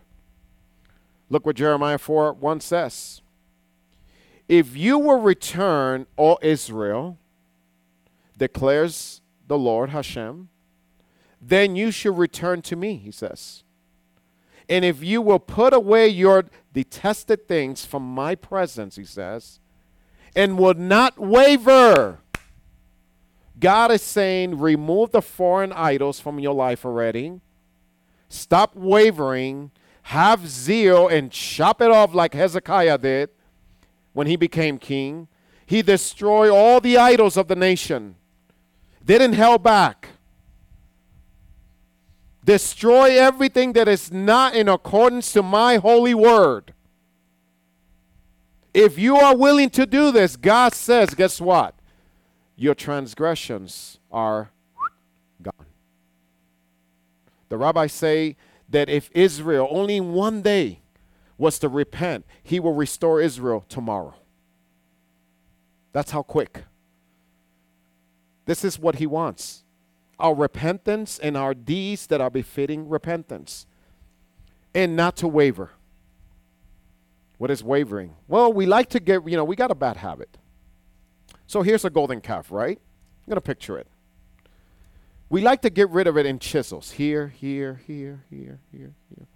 [1.32, 3.22] Look what Jeremiah 4 1 says.
[4.50, 7.18] If you will return, O Israel,
[8.38, 10.50] declares the Lord Hashem,
[11.42, 13.64] then you shall return to me, he says.
[14.68, 19.62] And if you will put away your detested things from my presence, he says,
[20.36, 22.20] and will not waver.
[23.58, 27.40] God is saying, remove the foreign idols from your life already.
[28.28, 29.72] Stop wavering.
[30.04, 33.30] Have zeal and chop it off like Hezekiah did
[34.14, 35.28] when he became king.
[35.66, 38.16] He destroyed all the idols of the nation,
[39.06, 40.10] didn't held back.
[42.44, 46.74] Destroy everything that is not in accordance to my holy word.
[48.74, 51.76] If you are willing to do this, God says, guess what?
[52.56, 54.52] Your transgressions are
[55.42, 55.66] gone.
[57.50, 58.38] The rabbis say
[58.72, 60.80] that if Israel only one day
[61.38, 64.16] was to repent, he will restore Israel tomorrow.
[65.94, 66.64] That's how quick.
[68.46, 69.64] This is what he wants
[70.22, 73.66] our repentance and our deeds that are befitting repentance,
[74.74, 75.72] and not to waver.
[77.40, 78.14] What is wavering?
[78.28, 80.38] Well, we like to get, you know, we got a bad habit.
[81.48, 82.78] So here's a golden calf, right?
[82.78, 83.88] I'm going to picture it.
[85.32, 89.28] We like to get rid of it in chisels here, here, here, here, here, here.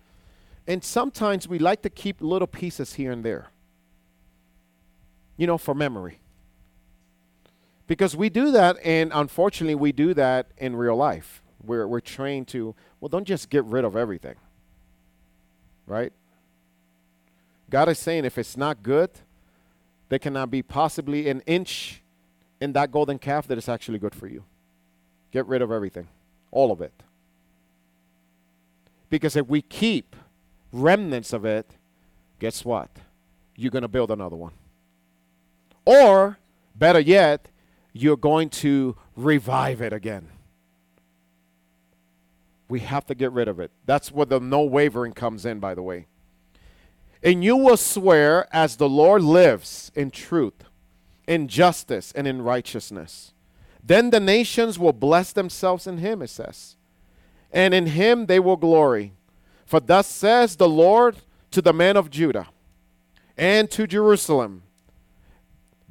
[0.67, 3.47] And sometimes we like to keep little pieces here and there,
[5.37, 6.19] you know, for memory.
[7.87, 11.41] Because we do that, and unfortunately, we do that in real life.
[11.63, 14.35] We're, we're trained to, well, don't just get rid of everything.
[15.87, 16.11] Right?
[17.69, 19.11] God is saying if it's not good,
[20.09, 22.01] there cannot be possibly an inch
[22.59, 24.43] in that golden calf that is actually good for you.
[25.35, 26.07] Get rid of everything,
[26.49, 26.93] all of it.
[29.09, 30.15] Because if we keep
[30.71, 31.71] remnants of it,
[32.39, 32.89] guess what?
[33.57, 34.53] You're going to build another one.
[35.83, 36.37] Or,
[36.73, 37.49] better yet,
[37.91, 40.29] you're going to revive it again.
[42.69, 43.71] We have to get rid of it.
[43.85, 46.07] That's where the no wavering comes in, by the way.
[47.21, 50.63] And you will swear as the Lord lives in truth,
[51.27, 53.33] in justice, and in righteousness.
[53.85, 56.75] Then the nations will bless themselves in him, it says.
[57.51, 59.13] And in him they will glory.
[59.65, 61.17] For thus says the Lord
[61.51, 62.47] to the men of Judah
[63.37, 64.63] and to Jerusalem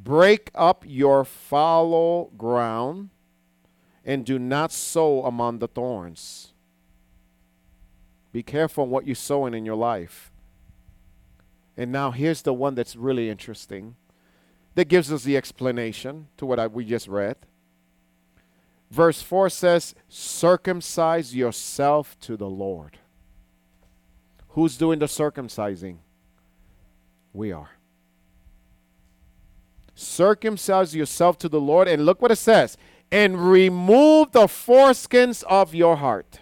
[0.04, 3.08] Break up your fallow ground
[4.04, 6.52] and do not sow among the thorns.
[8.30, 10.30] Be careful what you're sowing in your life.
[11.74, 13.96] And now here's the one that's really interesting
[14.74, 17.36] that gives us the explanation to what I, we just read.
[18.90, 22.98] Verse 4 says, Circumcise yourself to the Lord.
[24.50, 25.98] Who's doing the circumcising?
[27.32, 27.70] We are.
[29.94, 32.76] Circumcise yourself to the Lord, and look what it says
[33.10, 36.40] and remove the foreskins of your heart.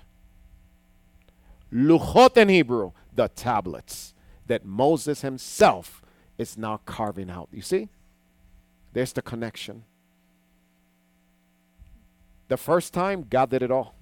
[1.70, 4.14] Luchot in Hebrew, the tablets
[4.46, 6.02] that Moses himself
[6.38, 7.48] is now carving out.
[7.52, 7.88] You see?
[8.92, 9.84] There's the connection.
[12.52, 13.94] The first time, God did it all.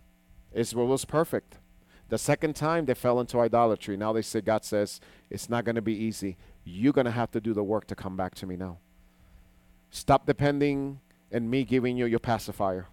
[0.52, 1.58] Israel was perfect.
[2.08, 3.96] The second time, they fell into idolatry.
[3.96, 6.36] Now they say, God says, it's not going to be easy.
[6.64, 8.78] You're going to have to do the work to come back to me now.
[9.92, 10.98] Stop depending
[11.30, 12.88] and me giving you your pacifier.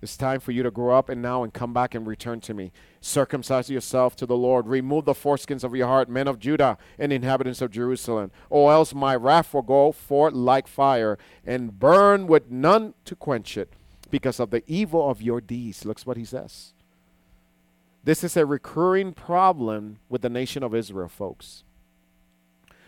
[0.00, 2.54] It's time for you to grow up and now and come back and return to
[2.54, 2.72] me.
[3.02, 4.68] Circumcise yourself to the Lord.
[4.68, 8.30] Remove the foreskins of your heart, men of Judah and inhabitants of Jerusalem.
[8.48, 13.58] Or else my wrath will go forth like fire and burn with none to quench
[13.58, 13.74] it
[14.10, 15.84] because of the evil of your deeds.
[15.84, 16.72] Looks what he says.
[18.04, 21.64] This is a recurring problem with the nation of Israel, folks.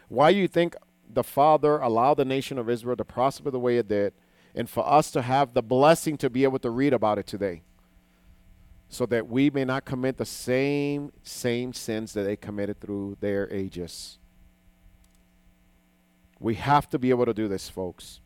[0.08, 0.76] Why do you think
[1.12, 4.12] the Father allowed the nation of Israel to prosper the way it did,
[4.54, 7.62] and for us to have the blessing to be able to read about it today,
[8.88, 13.52] so that we may not commit the same same sins that they committed through their
[13.52, 14.18] ages.
[16.38, 18.20] We have to be able to do this, folks.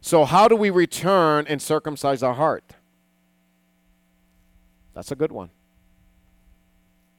[0.00, 2.74] So, how do we return and circumcise our heart?
[4.94, 5.50] That's a good one.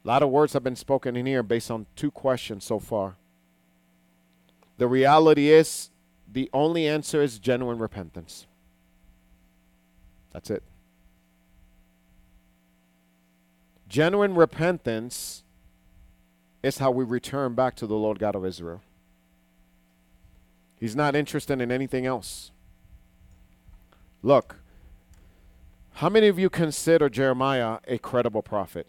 [0.04, 3.18] A lot of words have been spoken in here based on two questions so far.
[4.78, 5.92] The reality is,
[6.32, 8.48] the only answer is genuine repentance.
[10.32, 10.64] That's it.
[13.88, 15.44] Genuine repentance
[16.64, 18.82] is how we return back to the Lord God of Israel.
[20.80, 22.52] He's not interested in anything else.
[24.24, 24.58] Look,
[25.94, 28.88] how many of you consider Jeremiah a credible prophet?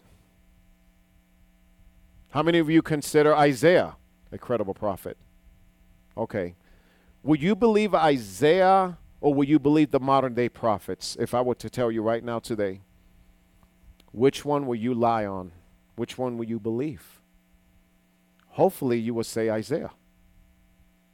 [2.31, 3.95] How many of you consider Isaiah
[4.31, 5.17] a credible prophet?
[6.17, 6.55] Okay.
[7.23, 11.55] Would you believe Isaiah or will you believe the modern day prophets if I were
[11.55, 12.81] to tell you right now today?
[14.11, 15.51] Which one will you lie on?
[15.95, 17.21] Which one will you believe?
[18.49, 19.91] Hopefully, you will say Isaiah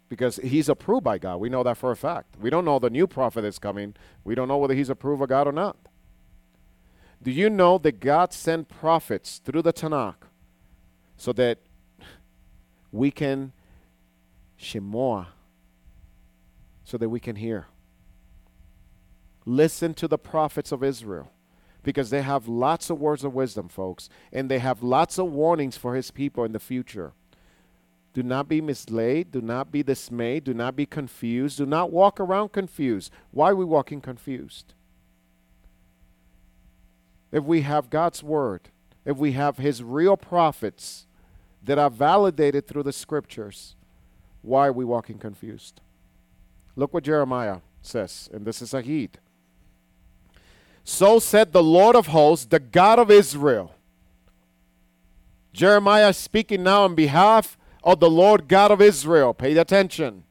[0.10, 1.38] because he's approved by God.
[1.38, 2.36] We know that for a fact.
[2.41, 3.95] We don't know the new prophet that's coming.
[4.24, 5.78] We don't know whether he's approved of God or not.
[7.22, 10.16] Do you know that God sent prophets through the Tanakh
[11.16, 11.60] so that
[12.91, 13.51] we can
[14.60, 15.28] shemoah,
[16.84, 17.68] so that we can hear?
[19.45, 21.32] Listen to the prophets of Israel
[21.84, 25.78] because they have lots of words of wisdom, folks, and they have lots of warnings
[25.78, 27.14] for his people in the future.
[28.20, 29.32] Do not be misled.
[29.32, 30.44] Do not be dismayed.
[30.44, 31.58] Do not be confused.
[31.58, 33.14] Do not walk around confused.
[33.32, 34.74] Why are we walking confused?
[37.32, 38.72] If we have God's word,
[39.06, 41.08] if we have his real prophets
[41.64, 43.78] that are validated through the scriptures,
[44.42, 45.80] why are we walking confused?
[46.76, 49.18] Look what Jeremiah says, and this is a heed.
[50.84, 53.76] So said the Lord of hosts, the God of Israel.
[55.54, 59.34] Jeremiah speaking now on behalf of the Lord God of Israel.
[59.34, 60.24] Pay attention.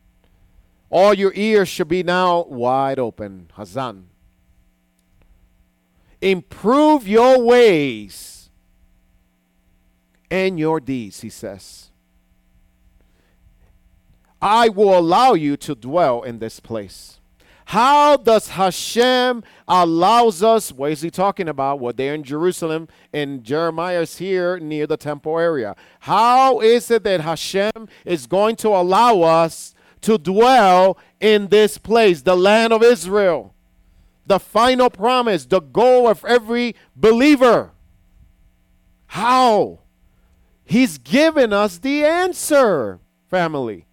[0.91, 3.51] All your ears should be now wide open.
[3.57, 4.05] Hazan.
[6.21, 8.51] Improve your ways
[10.31, 11.91] and your deeds, he says.
[14.41, 17.18] I will allow you to dwell in this place.
[17.69, 20.73] How does Hashem allows us?
[20.73, 21.81] What is he talking about?
[21.81, 25.77] Well, they're in Jerusalem, and Jeremiah is here near the temple area.
[26.01, 32.23] How is it that Hashem is going to allow us to dwell in this place,
[32.23, 33.55] the land of Israel?
[34.25, 37.73] The final promise, the goal of every believer.
[39.09, 39.81] How?
[40.65, 43.88] He's given us the answer, family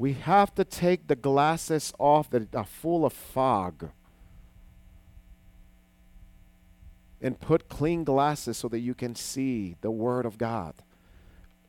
[0.00, 3.90] we have to take the glasses off that are full of fog
[7.20, 10.72] and put clean glasses so that you can see the Word of God.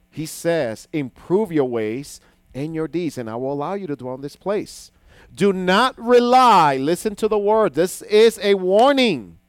[0.09, 2.21] He says, Improve your ways
[2.53, 4.91] and your deeds, and I will allow you to dwell in this place.
[5.36, 7.73] Do not rely, listen to the word.
[7.73, 9.39] This is a warning.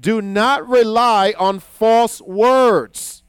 [0.00, 3.24] Do not rely on false words.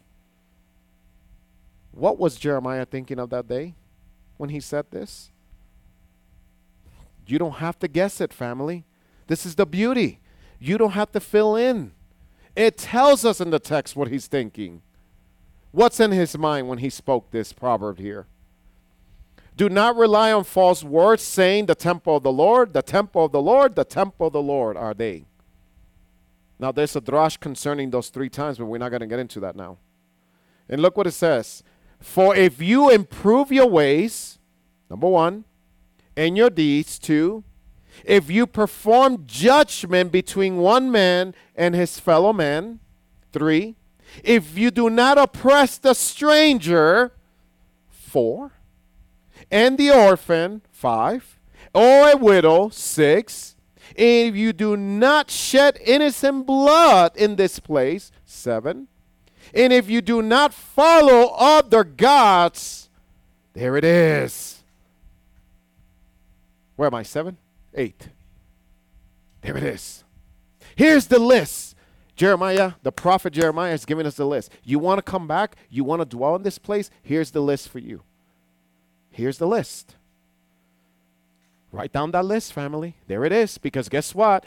[1.92, 3.76] What was Jeremiah thinking of that day?
[4.38, 5.32] When he said this?
[7.26, 8.86] You don't have to guess it, family.
[9.28, 10.20] This is the beauty.
[10.60, 11.94] You don't have to fill in.
[12.56, 14.82] It tells us in the text what he's thinking.
[15.72, 18.28] What's in his mind when he spoke this proverb here?
[19.56, 23.32] Do not rely on false words, saying, The temple of the Lord, the temple of
[23.32, 25.26] the Lord, the temple of the Lord are they.
[26.60, 29.40] Now, there's a drash concerning those three times, but we're not going to get into
[29.42, 29.78] that now.
[30.70, 31.64] And look what it says
[32.04, 34.38] for if you improve your ways,
[34.90, 35.46] number one,
[36.18, 37.46] and your deeds, two,
[38.04, 42.82] if you perform judgment between one man and his fellow man,
[43.32, 43.78] three,
[44.22, 47.14] if you do not oppress the stranger,
[47.90, 48.52] four,
[49.50, 51.40] and the orphan, five,
[51.74, 53.56] or a widow, six,
[53.96, 58.90] if you do not shed innocent blood in this place, seven,
[59.54, 62.90] and if you do not follow other gods,
[63.54, 64.64] there it is.
[66.76, 67.04] Where am I?
[67.04, 67.38] Seven?
[67.76, 68.10] Eight.
[69.42, 70.04] There it is.
[70.76, 71.76] Here's the list.
[72.16, 74.52] Jeremiah, the prophet Jeremiah is giving us the list.
[74.64, 75.56] You want to come back?
[75.70, 76.90] You want to dwell in this place?
[77.02, 78.02] Here's the list for you.
[79.12, 79.96] Here's the list.
[81.72, 82.96] Write down that list, family.
[83.08, 83.58] There it is.
[83.58, 84.46] Because guess what?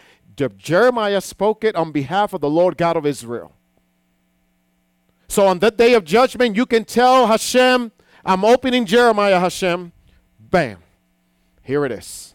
[0.56, 3.52] Jeremiah spoke it on behalf of the Lord God of Israel.
[5.28, 7.92] So on that day of judgment, you can tell Hashem,
[8.24, 9.92] I'm opening Jeremiah, Hashem.
[10.38, 10.78] Bam.
[11.62, 12.34] Here it is.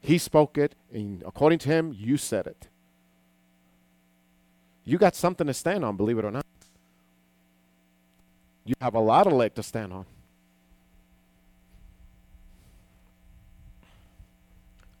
[0.00, 2.68] He spoke it, and according to him, you said it.
[4.84, 6.46] You got something to stand on, believe it or not.
[8.64, 10.06] You have a lot of leg to stand on.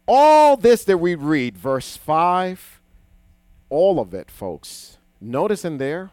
[0.06, 2.80] All this that we read, verse 5,
[3.70, 4.98] all of it, folks.
[5.20, 6.10] Notice in there,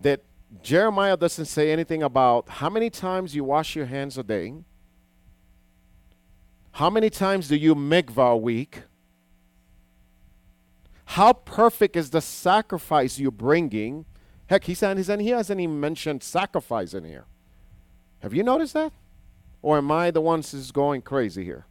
[0.00, 0.22] that
[0.62, 4.54] Jeremiah doesn't say anything about how many times you wash your hands a day,
[6.72, 8.82] how many times do you mikvah a week,
[11.06, 14.04] how perfect is the sacrifice you're bringing.
[14.48, 17.24] Heck, he said, he hasn't even mentioned sacrifice in here.
[18.20, 18.92] Have you noticed that?
[19.62, 21.66] Or am I the one who's going crazy here?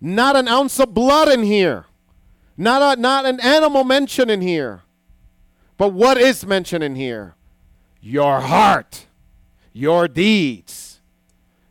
[0.00, 1.86] Not an ounce of blood in here.
[2.56, 4.82] Not, a, not an animal mention in here.
[5.78, 7.36] But what is mentioned in here?
[8.02, 9.06] Your heart,
[9.72, 11.00] your deeds.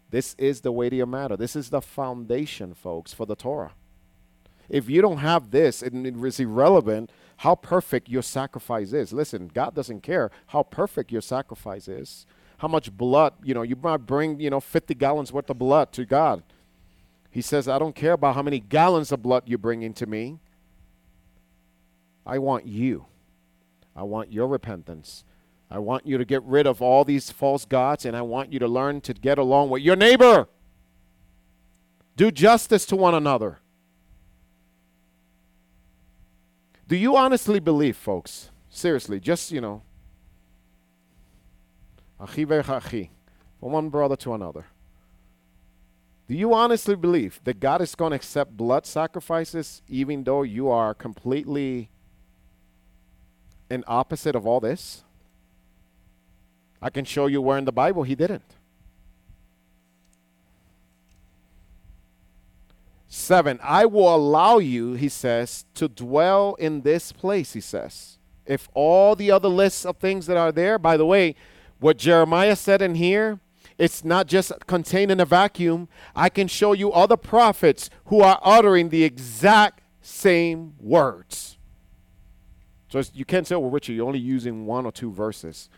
[0.09, 1.35] This is the weightier matter.
[1.35, 3.73] This is the foundation, folks, for the Torah.
[4.69, 9.13] If you don't have this, it is irrelevant how perfect your sacrifice is.
[9.13, 12.25] Listen, God doesn't care how perfect your sacrifice is.
[12.57, 15.91] How much blood, you know, you might bring, you know, 50 gallons worth of blood
[15.93, 16.43] to God.
[17.29, 20.39] He says, I don't care about how many gallons of blood you bring into me.
[22.25, 23.05] I want you.
[23.97, 25.25] I want your repentance.
[25.69, 28.59] I want you to get rid of all these false gods, and I want you
[28.59, 30.47] to learn to get along with your neighbor.
[32.15, 33.59] Do justice to one another.
[36.87, 38.49] Do you honestly believe, folks?
[38.69, 39.81] Seriously, just, you know,
[43.59, 44.67] from one brother to another.
[46.27, 50.69] Do you honestly believe that God is going to accept blood sacrifices even though you
[50.69, 51.89] are completely
[53.69, 55.03] an opposite of all this?
[56.81, 58.55] I can show you where in the Bible he didn't.
[63.07, 68.19] Seven, I will allow you, he says, to dwell in this place, he says.
[68.45, 71.35] If all the other lists of things that are there, by the way,
[71.79, 73.39] what Jeremiah said in here,
[73.77, 75.87] it's not just contained in a vacuum.
[76.15, 81.56] I can show you other prophets who are uttering the exact same words.
[82.89, 85.69] So you can't say, oh, well, Richard, you're only using one or two verses.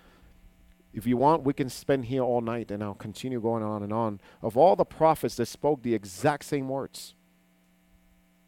[0.94, 3.94] If you want, we can spend here all night and I'll continue going on and
[3.94, 7.14] on of all the prophets that spoke the exact same words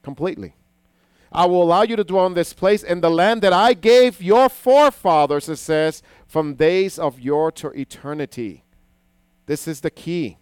[0.03, 0.55] completely.
[1.31, 4.21] I will allow you to dwell in this place in the land that I gave
[4.21, 8.65] your forefathers, it says, from days of your to eternity.
[9.45, 10.39] This is the key.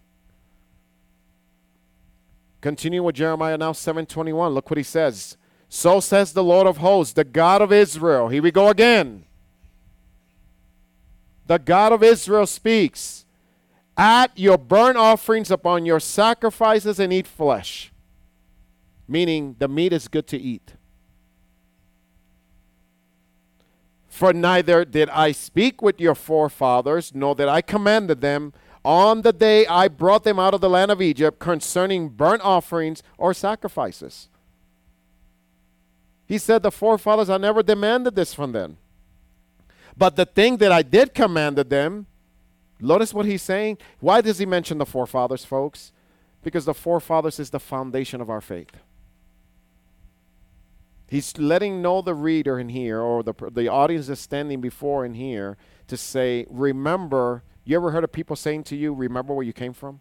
[2.60, 4.52] Continue with Jeremiah now 721.
[4.52, 5.36] Look what he says.
[5.70, 8.28] So says the Lord of hosts, the God of Israel.
[8.28, 9.24] Here we go again.
[11.46, 13.24] The God of Israel speaks.
[13.96, 17.90] At your burnt offerings upon your sacrifices and eat flesh
[19.10, 20.74] meaning the meat is good to eat.
[24.08, 28.52] For neither did I speak with your forefathers, nor did I commanded them
[28.84, 33.02] on the day I brought them out of the land of Egypt concerning burnt offerings
[33.18, 34.28] or sacrifices.
[36.30, 38.76] He said, The forefathers, I never demanded this from them.
[39.96, 42.06] But the thing that I did commanded them,
[42.78, 43.78] notice what he's saying.
[43.98, 45.90] Why does he mention the forefathers, folks?
[46.44, 48.70] Because the forefathers is the foundation of our faith.
[51.08, 55.14] He's letting know the reader in here or the, the audience that's standing before in
[55.14, 55.56] here
[55.88, 59.72] to say, remember, you ever heard of people saying to you, remember where you came
[59.72, 59.98] from?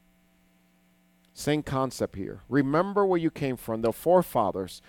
[1.34, 2.42] Same concept here.
[2.48, 4.84] Remember where you came from, the forefathers.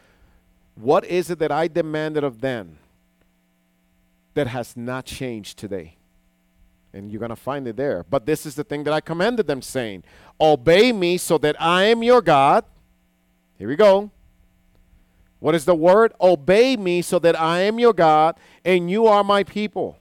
[0.80, 2.78] What is it that I demanded of them
[4.32, 5.96] that has not changed today?
[6.92, 8.04] And you're going to find it there.
[8.08, 10.04] But this is the thing that I commanded them, saying,
[10.40, 12.64] Obey me so that I am your God.
[13.58, 14.10] Here we go.
[15.38, 16.12] What is the word?
[16.20, 19.98] Obey me so that I am your God and you are my people.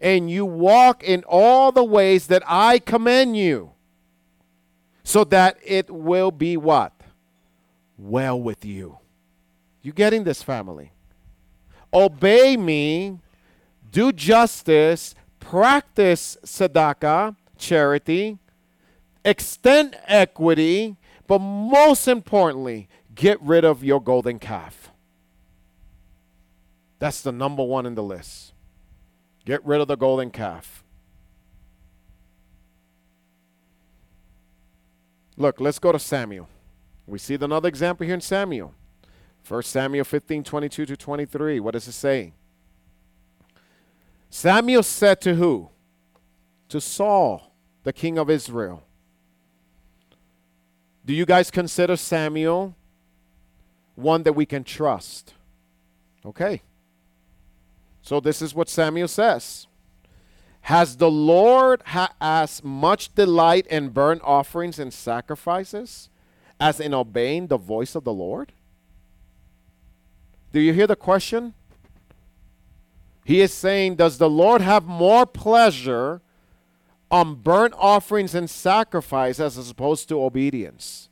[0.00, 3.72] And you walk in all the ways that I command you,
[5.02, 6.92] so that it will be what?
[7.96, 8.98] Well with you.
[9.84, 10.90] You getting this, family?
[11.92, 13.20] Obey me,
[13.92, 18.38] do justice, practice tzedakah, charity,
[19.24, 20.96] extend equity,
[21.28, 24.90] but most importantly, Get rid of your golden calf.
[26.98, 28.52] That's the number one in the list.
[29.44, 30.82] Get rid of the golden calf.
[35.36, 36.48] Look, let's go to Samuel.
[37.06, 38.72] We see another example here in Samuel.
[39.46, 41.60] 1 Samuel 15, 22 to 23.
[41.60, 42.32] What does it say?
[44.30, 45.68] Samuel said to who?
[46.70, 48.82] To Saul, the king of Israel.
[51.04, 52.74] Do you guys consider Samuel
[53.94, 55.34] one that we can trust.
[56.24, 56.62] Okay.
[58.02, 59.66] So this is what Samuel says.
[60.62, 66.08] Has the Lord ha- as much delight in burnt offerings and sacrifices
[66.58, 68.52] as in obeying the voice of the Lord?
[70.54, 71.52] Do you hear the question?
[73.24, 76.20] He is saying, Does the Lord have more pleasure
[77.10, 81.08] on burnt offerings and sacrifices as opposed to obedience?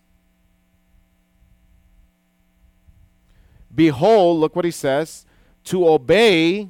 [3.74, 5.26] Behold, look what he says,
[5.64, 6.68] to obey.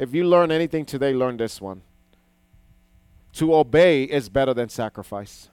[0.00, 1.82] If you learn anything today, learn this one.
[3.34, 5.50] To obey is better than sacrifice.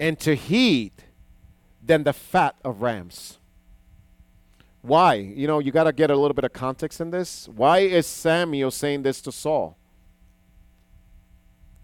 [0.00, 0.92] And to heed
[1.80, 3.38] than the fat of rams.
[4.82, 5.14] Why?
[5.14, 7.48] You know, you got to get a little bit of context in this.
[7.54, 9.76] Why is Samuel saying this to Saul?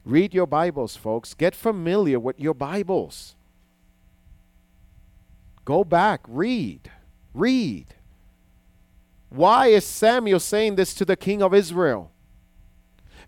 [0.05, 1.35] Read your Bibles, folks.
[1.35, 3.35] Get familiar with your Bibles.
[5.65, 6.91] Go back, read,
[7.35, 7.87] read.
[9.31, 12.13] Why is Samuel saying this to the king of Israel?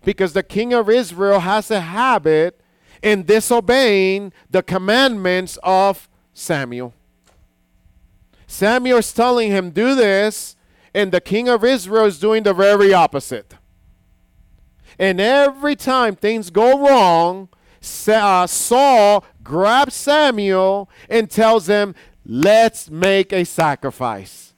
[0.05, 2.58] Because the king of Israel has a habit
[3.01, 6.93] in disobeying the commandments of Samuel.
[8.47, 10.55] Samuel is telling him, Do this,
[10.93, 13.55] and the king of Israel is doing the very opposite.
[14.97, 17.49] And every time things go wrong,
[18.07, 21.95] uh, Saul grabs Samuel and tells him,
[22.25, 24.53] Let's make a sacrifice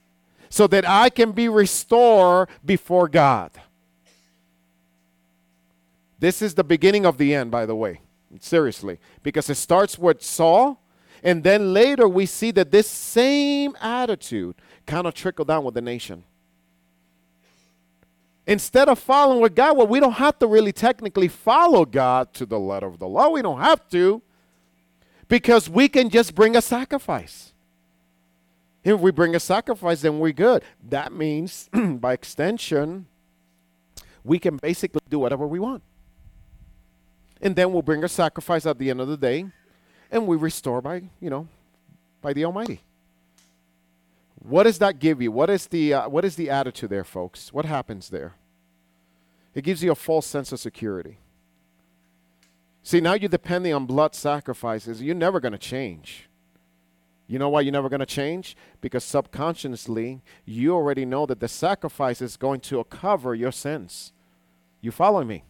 [0.48, 3.50] so that I can be restored before God.
[6.18, 8.00] This is the beginning of the end, by the way.
[8.40, 8.98] Seriously.
[9.22, 10.82] Because it starts with Saul
[11.22, 14.56] and then later we see that this same attitude
[14.86, 16.24] kind of trickled down with the nation.
[18.44, 22.44] Instead of following with God, well, we don't have to really technically follow God to
[22.44, 23.28] the letter of the law.
[23.28, 24.20] We don't have to
[25.28, 27.52] because we can just bring a sacrifice.
[28.82, 30.64] If we bring a sacrifice, then we're good.
[30.88, 33.06] That means, by extension,
[34.24, 35.84] we can basically do whatever we want.
[37.42, 39.46] And then we'll bring a sacrifice at the end of the day
[40.10, 41.48] and we restore by, you know,
[42.20, 42.80] by the Almighty.
[44.38, 45.32] What does that give you?
[45.32, 47.52] What is the uh, what is the attitude there, folks?
[47.52, 48.34] What happens there?
[49.54, 51.18] It gives you a false sense of security.
[52.82, 55.02] See, now you're depending on blood sacrifices.
[55.02, 56.28] You're never going to change.
[57.28, 58.56] You know why you're never going to change?
[58.80, 64.12] Because subconsciously, you already know that the sacrifice is going to cover your sins.
[64.80, 65.44] You follow me?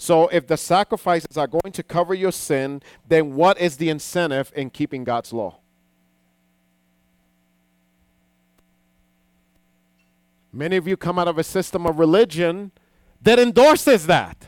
[0.00, 4.50] So if the sacrifices are going to cover your sin, then what is the incentive
[4.56, 5.58] in keeping God's law?
[10.54, 12.70] Many of you come out of a system of religion
[13.20, 14.46] that endorses that,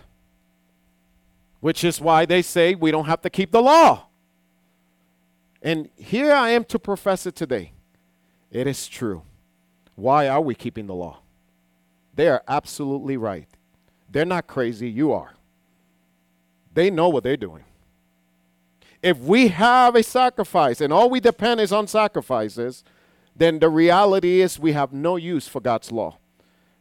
[1.60, 4.06] which is why they say we don't have to keep the law.
[5.60, 7.72] And here I am to profess it today.
[8.50, 9.20] It is true.
[9.96, 11.18] Why are we keeping the law?
[12.14, 13.48] They are absolutely right.
[14.10, 15.34] They're not crazy, you are.
[16.74, 17.64] They know what they're doing.
[19.02, 22.84] If we have a sacrifice and all we depend is on sacrifices,
[23.34, 26.18] then the reality is we have no use for God's law.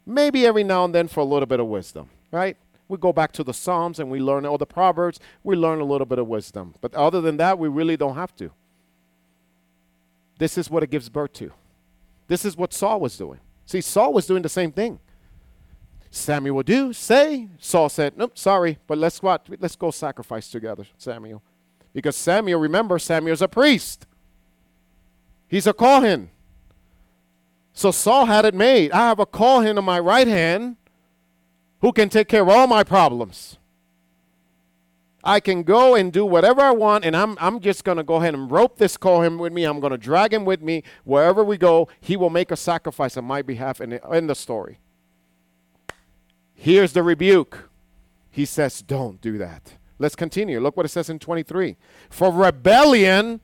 [0.05, 2.57] Maybe every now and then for a little bit of wisdom, right?
[2.87, 5.85] We go back to the Psalms and we learn, or the Proverbs, we learn a
[5.85, 6.75] little bit of wisdom.
[6.81, 8.51] But other than that, we really don't have to.
[10.37, 11.51] This is what it gives birth to.
[12.27, 13.39] This is what Saul was doing.
[13.65, 14.99] See, Saul was doing the same thing.
[16.11, 17.47] Samuel do, say.
[17.57, 21.41] Saul said, Nope, sorry, but let's out, let's go sacrifice together, Samuel.
[21.93, 24.05] Because Samuel, remember, Samuel's a priest.
[25.47, 26.29] He's a Kohen.
[27.73, 28.91] So Saul had it made.
[28.91, 30.75] I have a Kohen on my right hand
[31.79, 33.57] who can take care of all my problems.
[35.23, 38.15] I can go and do whatever I want, and I'm, I'm just going to go
[38.15, 39.63] ahead and rope this Kohen with me.
[39.63, 40.83] I'm going to drag him with me.
[41.03, 44.79] Wherever we go, he will make a sacrifice on my behalf the, in the story.
[46.61, 47.69] Here's the rebuke.
[48.29, 49.73] He says, Don't do that.
[49.97, 50.59] Let's continue.
[50.59, 51.75] Look what it says in 23.
[52.11, 53.41] For rebellion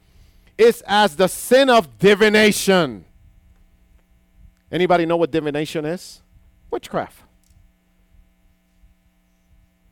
[0.55, 3.05] is as the sin of divination.
[4.72, 6.22] Anybody know what divination is?
[6.70, 7.24] Witchcraft.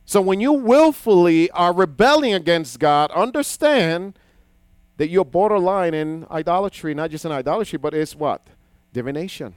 [0.04, 4.16] So when you willfully are rebelling against God, understand
[4.98, 8.46] that you're borderline in idolatry, not just in idolatry, but it's what?
[8.92, 9.56] Divination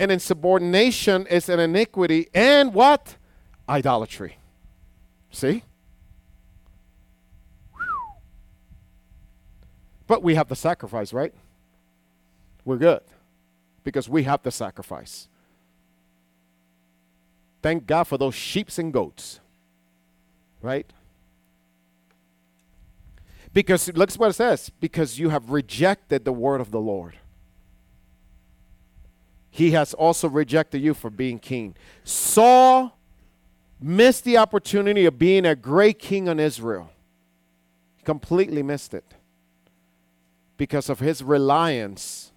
[0.00, 3.16] and insubordination is an iniquity and what?
[3.68, 4.38] Idolatry.
[5.30, 5.62] See?
[10.06, 11.34] But we have the sacrifice, right?
[12.64, 13.02] We're good
[13.84, 15.28] because we have the sacrifice.
[17.62, 19.38] Thank God for those sheeps and goats,
[20.62, 20.90] right?
[23.52, 27.18] Because look what it says because you have rejected the word of the Lord
[29.50, 31.74] he has also rejected you for being king.
[32.04, 32.96] Saul
[33.80, 36.90] missed the opportunity of being a great king on Israel.
[37.96, 39.04] He completely missed it
[40.56, 42.32] because of his reliance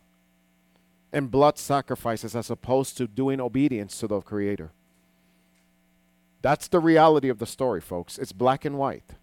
[1.11, 4.71] and blood sacrifices as opposed to doing obedience to the Creator.
[6.41, 8.17] That's the reality of the story, folks.
[8.17, 9.13] It's black and white.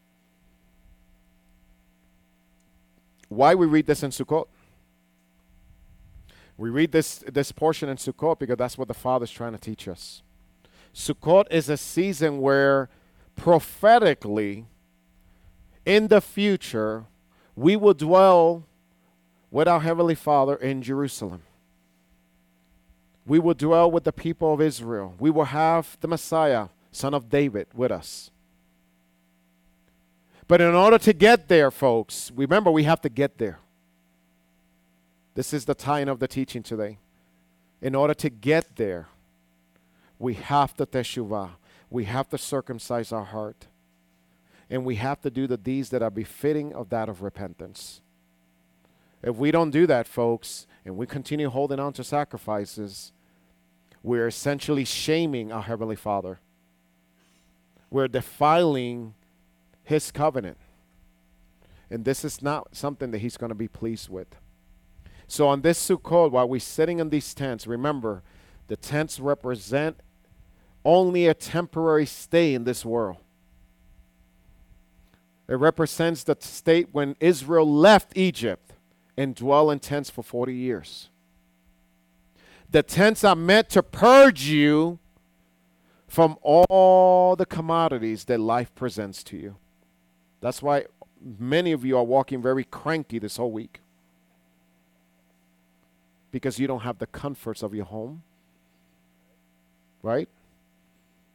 [3.29, 4.47] Why we read this in Sukkot?
[6.61, 9.89] We read this, this portion in Sukkot because that's what the Father's trying to teach
[9.89, 10.21] us.
[10.95, 12.91] Sukkot is a season where
[13.35, 14.67] prophetically,
[15.87, 17.07] in the future,
[17.57, 18.65] we will dwell
[19.51, 21.41] with our Heavenly Father in Jerusalem.
[23.25, 25.15] We will dwell with the people of Israel.
[25.19, 28.31] We will have the Messiah, son of David, with us.
[30.47, 33.61] But in order to get there, folks, remember we have to get there.
[35.35, 36.99] This is the tie of the teaching today.
[37.81, 39.09] In order to get there,
[40.19, 41.51] we have to teshuvah.
[41.89, 43.67] We have to circumcise our heart.
[44.69, 48.01] And we have to do the deeds that are befitting of that of repentance.
[49.23, 53.13] If we don't do that, folks, and we continue holding on to sacrifices,
[54.03, 56.39] we're essentially shaming our Heavenly Father.
[57.91, 59.15] We're defiling
[59.83, 60.59] His covenant.
[61.91, 64.29] And this is not something that He's going to be pleased with.
[65.31, 68.25] So on this Sukkot, while we're sitting in these tents, remember,
[68.67, 70.01] the tents represent
[70.85, 73.19] only a temporary stay in this world.
[75.47, 78.73] It represents the state when Israel left Egypt
[79.17, 81.11] and dwell in tents for 40 years.
[82.69, 84.99] The tents are meant to purge you
[86.09, 89.55] from all the commodities that life presents to you.
[90.41, 90.87] That's why
[91.21, 93.81] many of you are walking very cranky this whole week.
[96.31, 98.23] Because you don't have the comforts of your home.
[100.03, 100.29] Right?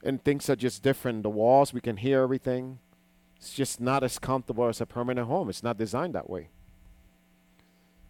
[0.03, 1.23] And things are just different.
[1.23, 2.79] The walls, we can hear everything.
[3.37, 5.49] It's just not as comfortable as a permanent home.
[5.49, 6.49] It's not designed that way.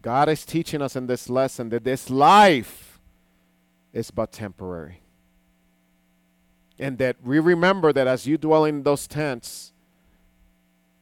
[0.02, 3.00] God is teaching us in this lesson that this life
[3.92, 5.02] is but temporary.
[6.78, 9.72] And that we remember that as you dwell in those tents,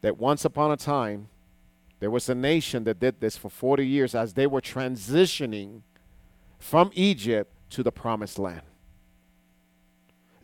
[0.02, 1.28] that once upon a time,
[2.04, 5.84] there was a nation that did this for 40 years as they were transitioning
[6.60, 8.64] from Egypt to the promised land.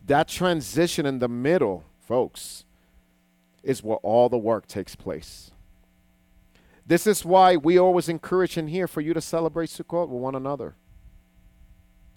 [0.06, 2.64] That transition in the middle, folks,
[3.62, 5.50] is where all the work takes place.
[6.86, 10.34] This is why we always encourage in here for you to celebrate Sukkot with one
[10.34, 10.76] another.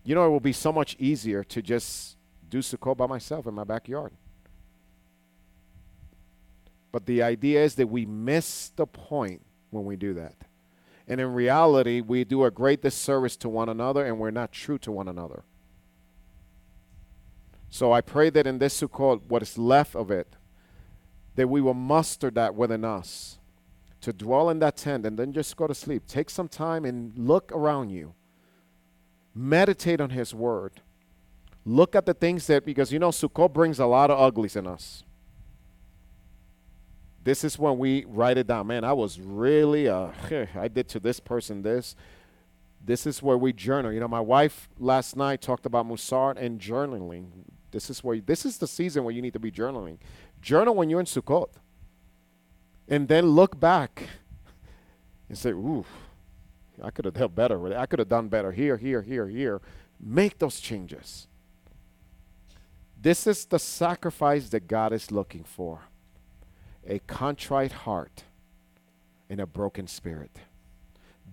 [0.05, 2.15] You know, it will be so much easier to just
[2.49, 4.13] do Sukkot by myself in my backyard.
[6.93, 9.41] But the idea is that we miss the point
[9.71, 10.35] when we do that.
[11.07, 14.77] And in reality, we do a great disservice to one another and we're not true
[14.77, 15.43] to one another.
[17.69, 20.35] So I pray that in this Sukkot, what is left of it,
[21.35, 23.39] that we will muster that within us
[24.01, 26.03] to dwell in that tent and then just go to sleep.
[26.05, 28.13] Take some time and look around you.
[29.33, 30.81] Meditate on His Word.
[31.65, 34.67] Look at the things that, because you know, Sukkot brings a lot of uglies in
[34.67, 35.03] us.
[37.23, 38.67] This is when we write it down.
[38.67, 40.09] Man, I was really, uh,
[40.55, 41.95] I did to this person this.
[42.85, 43.93] This is where we journal.
[43.93, 47.27] You know, my wife last night talked about Musar and journaling.
[47.71, 49.99] This is where this is the season where you need to be journaling.
[50.41, 51.49] Journal when you're in Sukkot.
[52.89, 54.03] And then look back
[55.29, 55.85] and say, ooh,
[56.81, 57.77] I could have done better.
[57.77, 59.61] I could have done better here, here, here, here.
[59.97, 61.27] Make those changes.
[63.01, 65.83] This is the sacrifice that God is looking for
[66.87, 68.23] a contrite heart
[69.29, 70.37] and a broken spirit.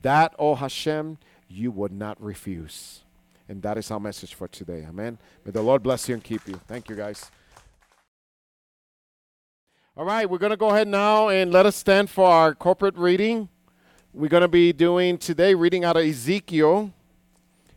[0.02, 3.00] That, O oh Hashem, you would not refuse.
[3.48, 4.86] And that is our message for today.
[4.88, 5.18] Amen.
[5.44, 6.60] May the Lord bless you and keep you.
[6.68, 7.30] Thank you, guys.
[9.96, 12.96] All right, we're going to go ahead now and let us stand for our corporate
[12.96, 13.48] reading.
[14.14, 16.92] We're going to be doing today reading out of Ezekiel.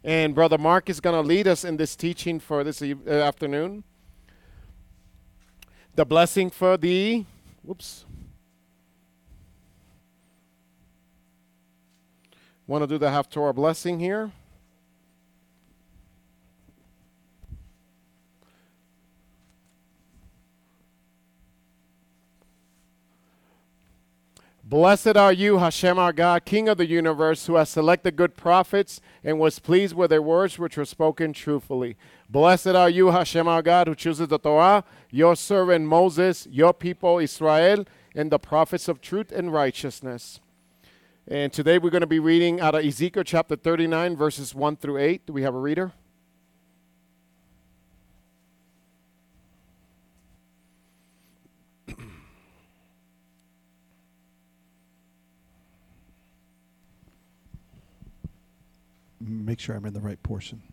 [0.03, 3.11] And Brother Mark is going to lead us in this teaching for this e- uh,
[3.11, 3.83] afternoon.
[5.95, 7.25] The blessing for the,
[7.63, 8.05] whoops.
[12.67, 14.31] Want to do the Haftorah blessing here?
[24.73, 29.01] Blessed are you, Hashem our God, King of the universe, who has selected good prophets
[29.23, 31.95] and was pleased with their words which were spoken truthfully.
[32.33, 37.19] Blessed are you, Hashem our God, who chooses the Torah, your servant Moses, your people
[37.19, 40.39] Israel, and the prophets of truth and righteousness.
[41.27, 44.97] And today we're going to be reading out of Ezekiel chapter 39, verses 1 through
[44.97, 45.27] 8.
[45.27, 45.93] Do we have a reader?
[59.19, 60.63] make sure I'm in the right portion.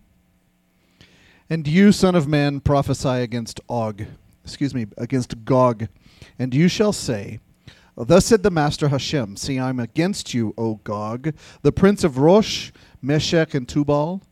[1.53, 4.07] And you, son of man, prophesy against Og,
[4.45, 5.89] excuse me, against Gog,
[6.39, 7.41] and you shall say,
[7.97, 12.19] Thus said the Master Hashem, See, I am against you, O Gog, the prince of
[12.19, 12.71] Rosh,
[13.03, 14.23] Meshech, and Tubal,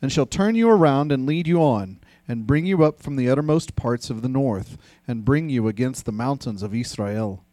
[0.00, 1.98] and shall turn you around and lead you on,
[2.28, 6.04] and bring you up from the uttermost parts of the north, and bring you against
[6.04, 7.44] the mountains of Israel.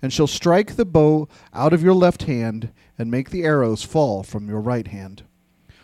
[0.00, 4.22] and shall strike the bow out of your left hand, and make the arrows fall
[4.22, 5.24] from your right hand.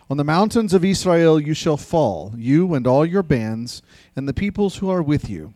[0.08, 3.82] On the mountains of Israel you shall fall, you and all your bands,
[4.14, 5.54] and the peoples who are with you.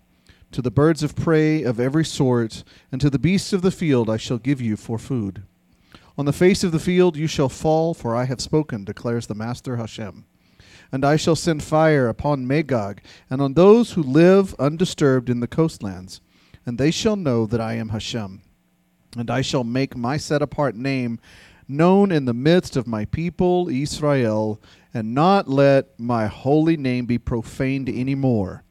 [0.50, 4.10] To the birds of prey of every sort, and to the beasts of the field
[4.10, 5.44] I shall give you for food.
[6.18, 9.36] On the face of the field you shall fall, for I have spoken, declares the
[9.36, 10.24] Master Hashem.
[10.90, 15.46] And I shall send fire upon Magog, and on those who live undisturbed in the
[15.46, 16.20] coastlands,
[16.66, 18.42] and they shall know that I am Hashem.
[19.16, 21.20] And I shall make my set apart name
[21.70, 24.60] known in the midst of my people Israel,
[24.92, 28.64] and not let my holy name be profaned any more.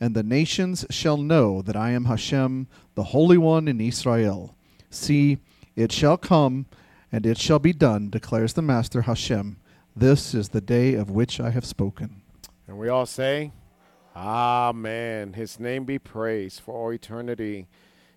[0.00, 4.54] And the nations shall know that I am Hashem, the Holy One in Israel.
[4.90, 5.38] See,
[5.76, 6.66] it shall come,
[7.10, 9.58] and it shall be done, declares the Master Hashem.
[9.94, 12.22] This is the day of which I have spoken.
[12.66, 13.52] And we all say,
[14.14, 15.32] Amen.
[15.32, 17.66] His name be praised for all eternity.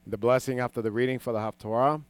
[0.05, 2.03] The blessing after the reading for the Haftorah.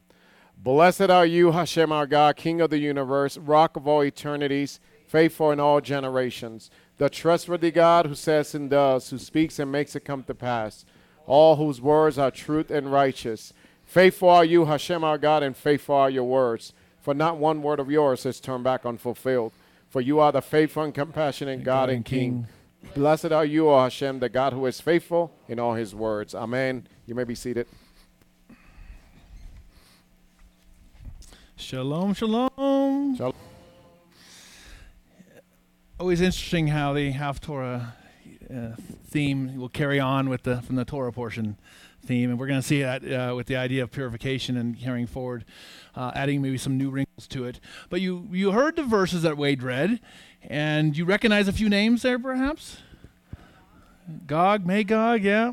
[0.56, 5.50] Blessed are you, Hashem, our God, King of the universe, rock of all eternities, faithful
[5.50, 10.04] in all generations, the trustworthy God who says and does, who speaks and makes it
[10.04, 10.84] come to pass,
[11.26, 13.52] all whose words are truth and righteous.
[13.84, 16.72] Faithful are you, Hashem, our God, and faithful are your words.
[17.00, 19.52] For not one word of yours is turned back unfulfilled.
[19.88, 22.48] For you are the faithful and compassionate God and King.
[22.94, 26.34] Blessed are you, O Hashem, the God who is faithful in all his words.
[26.34, 26.88] Amen.
[27.06, 27.68] You may be seated.
[31.58, 33.16] Shalom, shalom.
[33.16, 33.32] Shalom.
[35.98, 37.92] Always interesting how the Haftorah
[38.54, 38.68] uh,
[39.08, 41.56] theme will carry on with the from the Torah portion
[42.04, 45.06] theme, and we're going to see that uh, with the idea of purification and carrying
[45.06, 45.46] forward,
[45.94, 47.58] uh, adding maybe some new wrinkles to it.
[47.88, 49.98] But you you heard the verses that Wade read,
[50.42, 52.82] and you recognize a few names there, perhaps.
[54.26, 55.52] Gog, Magog, yeah.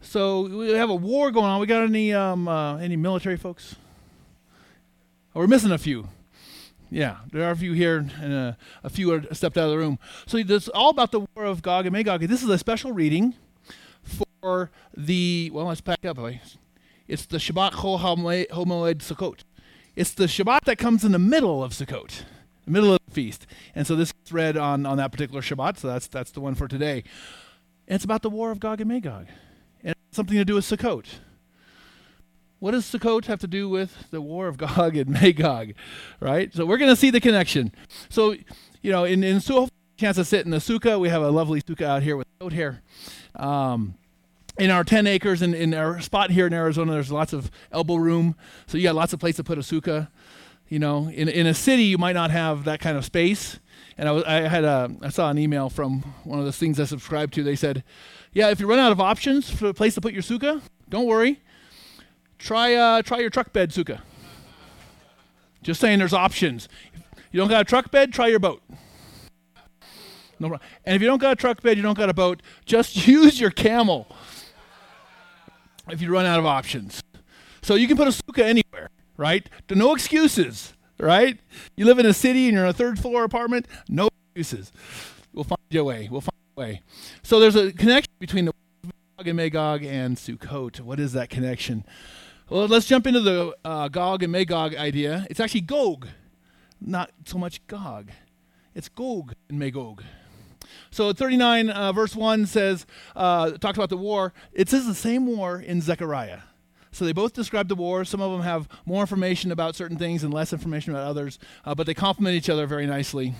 [0.00, 1.60] So we have a war going on.
[1.60, 3.74] We got any um, uh, any military folks?
[5.32, 6.08] We're missing a few.
[6.90, 8.52] Yeah, there are a few here, and uh,
[8.82, 10.00] a few are stepped out of the room.
[10.26, 12.22] So it's all about the war of Gog and Magog.
[12.22, 13.34] This is a special reading
[14.02, 16.18] for the, well, let's back up.
[17.06, 19.44] It's the Shabbat Chol HaMoed Sukkot.
[19.94, 22.24] It's the Shabbat that comes in the middle of Sukkot,
[22.64, 23.46] the middle of the feast.
[23.72, 26.56] And so this is read on, on that particular Shabbat, so that's, that's the one
[26.56, 27.04] for today.
[27.86, 29.26] And it's about the war of Gog and Magog.
[29.84, 31.06] And something to do with Sukkot.
[32.60, 35.72] What does Sukkot have to do with the war of Gog and Magog,
[36.20, 36.54] right?
[36.54, 37.72] So we're going to see the connection.
[38.08, 38.36] So,
[38.82, 40.98] you know, in, in Sukkot, chance to sit in the sukkah.
[40.98, 42.82] We have a lovely sukkah out here with goat hair.
[43.36, 43.94] Um,
[44.58, 47.96] in our 10 acres in, in our spot here in Arizona, there's lots of elbow
[47.96, 48.34] room.
[48.66, 50.08] So you got lots of place to put a sukkah.
[50.68, 53.58] You know, in, in a city, you might not have that kind of space.
[53.98, 56.80] And I, was, I had a, I saw an email from one of those things
[56.80, 57.42] I subscribed to.
[57.42, 57.84] They said,
[58.32, 61.06] yeah, if you run out of options for a place to put your sukkah, don't
[61.06, 61.40] worry
[62.40, 64.00] try uh, try your truck bed sukkah.
[65.62, 66.68] Just saying, there's options.
[66.94, 68.62] If you don't got a truck bed, try your boat.
[70.38, 73.06] No, and if you don't got a truck bed, you don't got a boat, just
[73.06, 74.08] use your camel.
[75.88, 77.02] If you run out of options,
[77.62, 79.48] so you can put a sukkah anywhere, right?
[79.70, 81.38] No excuses, right?
[81.76, 84.72] You live in a city and you're in a third floor apartment, no excuses.
[85.34, 86.08] We'll find you a way.
[86.10, 86.82] We'll find a way.
[87.22, 88.52] So there's a connection between the
[89.24, 90.80] Magog and Sukkot.
[90.80, 91.84] What is that connection?
[92.50, 95.24] Well, let's jump into the uh, Gog and Magog idea.
[95.30, 96.08] It's actually Gog,
[96.80, 98.10] not so much Gog.
[98.74, 100.02] It's Gog and Magog.
[100.90, 104.32] So 39 uh, verse 1 says, uh, talks about the war.
[104.52, 106.40] It says the same war in Zechariah.
[106.90, 108.04] So they both describe the war.
[108.04, 111.76] Some of them have more information about certain things and less information about others, uh,
[111.76, 113.36] but they complement each other very nicely.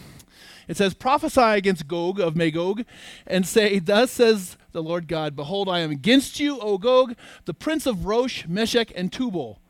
[0.68, 2.84] It says, Prophesy against Gog of Magog,
[3.26, 7.14] and say, Thus says the Lord God, Behold, I am against you, O Gog,
[7.44, 9.60] the prince of Rosh, Meshech, and Tubal.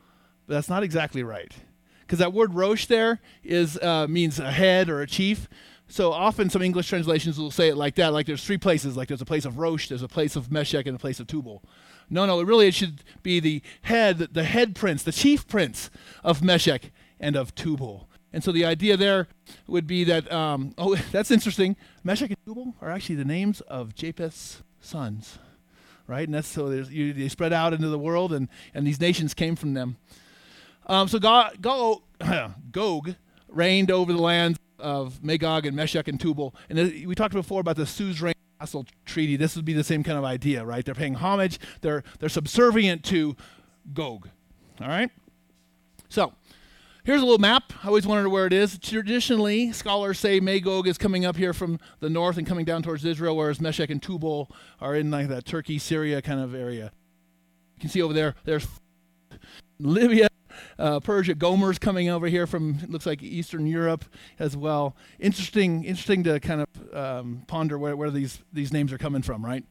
[0.47, 1.53] But that's not exactly right.
[2.01, 5.49] Because that word Rosh there is, uh, means a head or a chief.
[5.87, 9.09] So often some English translations will say it like that, like there's three places, like
[9.09, 11.63] there's a place of Rosh, there's a place of Meshech, and a place of Tubal.
[12.09, 15.91] No, no, it really it should be the head, the head prince, the chief prince
[16.25, 18.09] of Meshech and of Tubal.
[18.33, 19.29] And so the idea there
[19.67, 21.77] would be that, um, oh, that's interesting.
[22.05, 25.39] Meshech and Tubal are actually the names of Japheth's sons,
[26.07, 26.27] right?
[26.27, 29.57] And that's so you, they spread out into the world, and, and these nations came
[29.57, 29.97] from them.
[30.87, 32.03] Um, so Gog, Gog,
[32.73, 33.15] Gog
[33.49, 36.55] reigned over the lands of Magog and Meshech and Tubal.
[36.69, 39.37] And we talked before about the suzerain vassal treaty.
[39.37, 40.85] This would be the same kind of idea, right?
[40.85, 41.59] They're paying homage.
[41.81, 43.37] They're they're subservient to
[43.93, 44.29] Gog.
[44.81, 45.11] All right.
[46.09, 46.33] So
[47.03, 47.73] Here's a little map.
[47.83, 48.79] I always wondered where it is.
[48.79, 53.07] Traditionally, scholars say Magog is coming up here from the north and coming down towards
[53.07, 54.51] Israel, whereas Meshech and Tubal
[54.83, 56.93] are in like that Turkey, Syria kind of area.
[57.77, 58.67] You can see over there, there's
[59.79, 60.29] Libya,
[60.79, 61.35] uh, Persia.
[61.35, 64.05] Gomer's coming over here from looks like Eastern Europe
[64.39, 64.95] as well.
[65.19, 69.43] Interesting, interesting to kind of um, ponder where, where these these names are coming from,
[69.43, 69.65] right?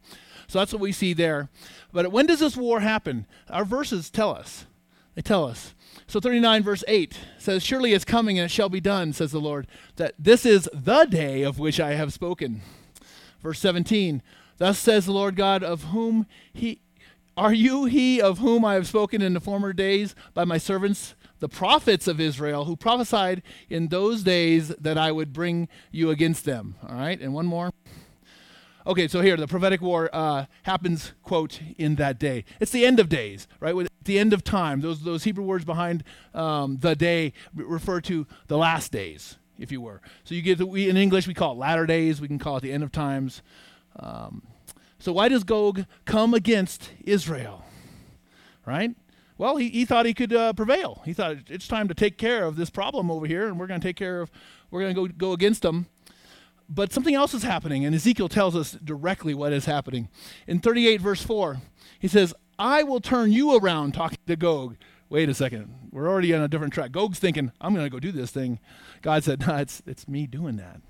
[0.48, 1.50] So that's what we see there.
[1.94, 3.28] But when does this war happen?
[3.52, 4.66] Our verses tell us.
[5.14, 5.76] They tell us.
[6.10, 9.40] So 39 verse 8 says, Surely it's coming and it shall be done, says the
[9.40, 12.62] Lord, that this is the day of which I have spoken.
[13.44, 14.24] Verse 17,
[14.58, 16.82] Thus says the Lord God, of whom he
[17.38, 21.14] are you he of whom I have spoken in the former days by my servants,
[21.42, 26.44] the prophets of Israel, who prophesied in those days that I would bring you against
[26.44, 26.74] them?
[26.90, 27.72] All right, and one more.
[28.90, 32.44] Okay, so here the prophetic war uh, happens, quote, in that day.
[32.60, 33.88] It's the end of days, right?
[34.04, 34.82] The end of time.
[34.82, 39.80] Those those Hebrew words behind um, the day refer to the last days, if you
[39.80, 40.02] were.
[40.24, 42.20] So you get the, we in English we call it latter days.
[42.20, 43.44] We can call it the end of times.
[43.98, 44.42] Um,
[44.98, 47.64] so why does Gog come against Israel?
[48.66, 48.96] Right?
[49.38, 51.04] Well, he, he thought he could uh, prevail.
[51.06, 53.80] He thought it's time to take care of this problem over here, and we're going
[53.80, 54.32] to take care of.
[54.72, 55.86] We're going to go go against them.
[56.70, 60.08] But something else is happening, and Ezekiel tells us directly what is happening.
[60.48, 61.62] In 38, verse 4,
[61.98, 64.78] he says, I will turn you around, talking to Gog.
[65.10, 65.74] Wait a second.
[65.92, 66.92] We're already on a different track.
[66.92, 68.60] Gog's thinking, I'm going to go do this thing.
[69.02, 70.82] God said, No, it's, it's me doing that.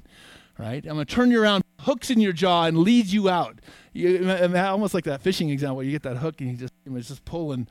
[0.57, 0.85] Right?
[0.85, 3.59] I'm going to turn you around, hooks in your jaw, and lead you out.
[3.93, 5.81] You, almost like that fishing example.
[5.81, 7.69] You get that hook, and he just, he's just pulling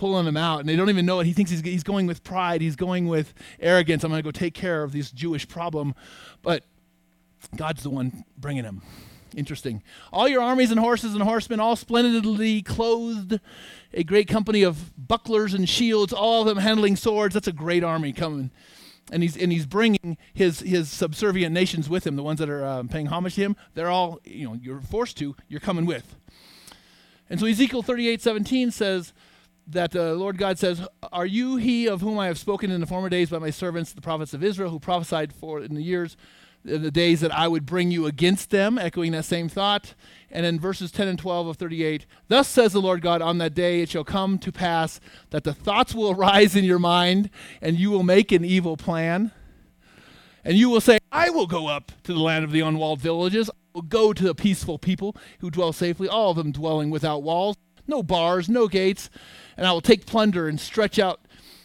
[0.00, 1.26] pulling him out, and they don't even know it.
[1.26, 2.62] He thinks he's, he's going with pride.
[2.62, 4.02] He's going with arrogance.
[4.02, 5.94] I'm going to go take care of this Jewish problem.
[6.40, 6.64] But
[7.56, 8.82] God's the one bringing him.
[9.36, 9.82] Interesting.
[10.12, 13.40] All your armies and horses and horsemen, all splendidly clothed,
[13.92, 17.34] a great company of bucklers and shields, all of them handling swords.
[17.34, 18.50] That's a great army coming.
[19.12, 22.64] And he's, and he's bringing his, his subservient nations with him, the ones that are
[22.64, 23.56] um, paying homage to him.
[23.74, 26.16] They're all, you know, you're forced to, you're coming with.
[27.28, 29.12] And so Ezekiel 38 17 says,
[29.66, 32.86] that the Lord God says, Are you he of whom I have spoken in the
[32.86, 36.16] former days by my servants, the prophets of Israel, who prophesied for in the years
[36.64, 39.94] the days that I would bring you against them, echoing that same thought.
[40.30, 43.54] And in verses 10 and 12 of 38, thus says the Lord God, on that
[43.54, 45.00] day it shall come to pass
[45.30, 47.30] that the thoughts will arise in your mind,
[47.60, 49.32] and you will make an evil plan.
[50.44, 53.50] And you will say, I will go up to the land of the unwalled villages.
[53.50, 57.22] I will go to the peaceful people who dwell safely, all of them dwelling without
[57.22, 57.56] walls,
[57.86, 59.10] no bars, no gates.
[59.56, 61.20] And I will take plunder and stretch out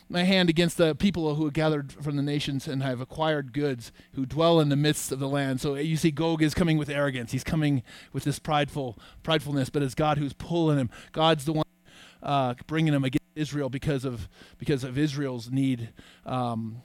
[0.07, 3.91] my hand against the people who have gathered from the nations and have acquired goods,
[4.13, 5.59] who dwell in the midst of the land.
[5.61, 7.31] So you see, Gog is coming with arrogance.
[7.31, 7.83] He's coming
[8.13, 10.89] with this prideful pridefulness, but it's God who's pulling him.
[11.11, 11.65] God's the one
[12.21, 14.27] uh, bringing him against Israel because of
[14.57, 15.89] because of Israel's need
[16.25, 16.81] um,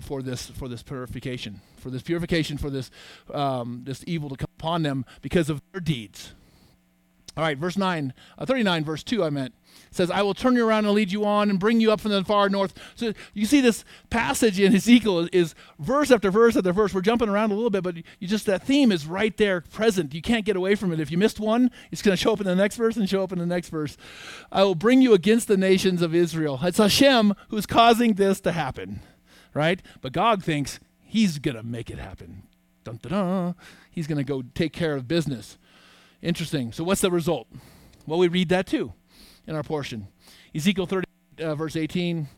[0.00, 2.90] for this for this purification, for this purification, for this
[3.32, 6.34] um, this evil to come upon them because of their deeds.
[7.36, 9.54] All right, verse 9, uh, 39, verse 2, I meant,
[9.90, 12.12] says, I will turn you around and lead you on and bring you up from
[12.12, 12.74] the far north.
[12.94, 16.94] So you see this passage in Ezekiel is, verse after verse after verse.
[16.94, 20.14] We're jumping around a little bit, but you just, that theme is right there present.
[20.14, 21.00] You can't get away from it.
[21.00, 23.24] If you missed one, it's going to show up in the next verse and show
[23.24, 23.96] up in the next verse.
[24.52, 26.60] I will bring you against the nations of Israel.
[26.62, 29.00] It's Hashem who's causing this to happen,
[29.54, 29.82] right?
[30.00, 32.44] But Gog thinks he's going to make it happen.
[32.84, 33.54] Dun, dun, dun.
[33.90, 35.58] He's going to go take care of business.
[36.24, 36.72] Interesting.
[36.72, 37.48] So, what's the result?
[38.06, 38.94] Well, we read that too
[39.46, 40.08] in our portion.
[40.54, 41.06] Ezekiel 30,
[41.40, 42.28] uh, verse 18.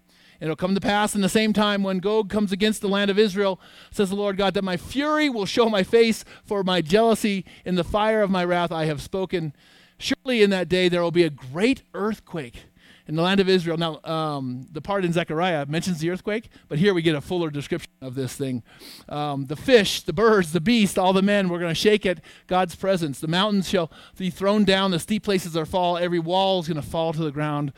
[0.41, 3.18] It'll come to pass in the same time when Gog comes against the land of
[3.18, 3.61] Israel,
[3.93, 7.45] says the Lord God, that my fury will show my face for my jealousy.
[7.64, 9.55] In the fire of my wrath I have spoken.
[9.99, 12.64] Surely in that day there will be a great earthquake
[13.07, 13.77] in the land of Israel.
[13.77, 17.51] Now, um, the part in Zechariah mentions the earthquake, but here we get a fuller
[17.51, 18.63] description of this thing.
[19.09, 22.21] Um, the fish, the birds, the beast, all the men, we're going to shake at
[22.47, 23.21] God's presence.
[23.21, 26.81] The mountains shall be thrown down, the steep places are fall, every wall is going
[26.81, 27.73] to fall to the ground.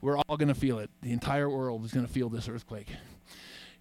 [0.00, 0.90] We're all going to feel it.
[1.00, 2.88] The entire world is going to feel this earthquake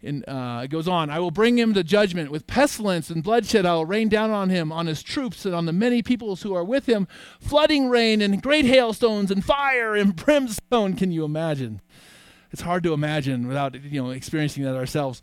[0.03, 3.65] in, uh, it goes on, I will bring him to judgment with pestilence and bloodshed.
[3.65, 6.53] I will rain down on him, on his troops, and on the many peoples who
[6.53, 7.07] are with him,
[7.39, 10.95] flooding rain and great hailstones and fire and brimstone.
[10.95, 11.81] Can you imagine?
[12.51, 15.21] It's hard to imagine without you know experiencing that ourselves.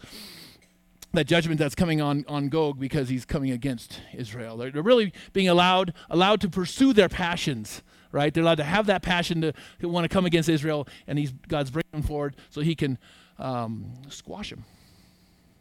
[1.12, 4.56] That judgment that's coming on, on Gog because he's coming against Israel.
[4.56, 8.34] They're, they're really being allowed allowed to pursue their passions right?
[8.34, 11.30] They're allowed to have that passion to, to want to come against Israel, and he's,
[11.30, 12.98] God's bringing them forward so he can
[13.40, 14.64] um, squash him.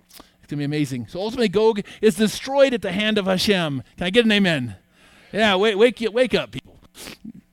[0.10, 1.08] It's going to be amazing.
[1.08, 3.84] So ultimately, Gog is destroyed at the hand of Hashem.
[3.98, 4.76] Can I get an amen?
[5.32, 6.80] Yeah, wake, wake, wake up, people.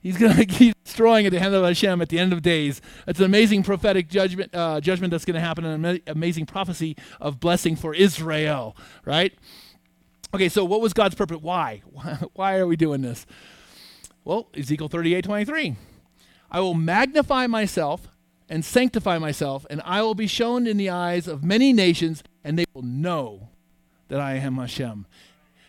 [0.01, 2.81] He's going to keep destroying at the hand of Hashem at the end of days.
[3.07, 7.41] It's an amazing prophetic judgment, uh, judgment that's going to happen, an amazing prophecy of
[7.41, 9.35] blessing for Israel, right?
[10.33, 11.39] Okay, so what was God's purpose?
[11.41, 11.83] Why?
[12.35, 13.27] Why are we doing this?
[14.25, 15.77] Well, Ezekiel 38 23.
[16.51, 18.09] I will magnify myself
[18.49, 22.59] and sanctify myself, and I will be shown in the eyes of many nations, and
[22.59, 23.49] they will know
[24.09, 25.07] that I am Hashem.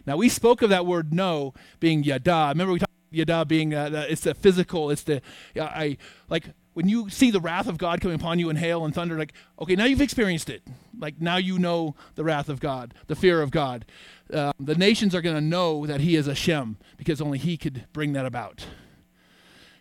[0.06, 2.48] Now we spoke of that word "know" being yada.
[2.50, 4.90] Remember we talked about yada being uh, it's the physical.
[4.90, 5.22] It's the
[5.60, 5.98] I
[6.30, 9.18] like when you see the wrath of God coming upon you in hail and thunder.
[9.18, 10.62] Like okay, now you've experienced it.
[10.98, 13.86] Like now you know the wrath of God, the fear of God.
[14.32, 17.86] Uh, the nations are going to know that He is Hashem because only He could
[17.92, 18.66] bring that about.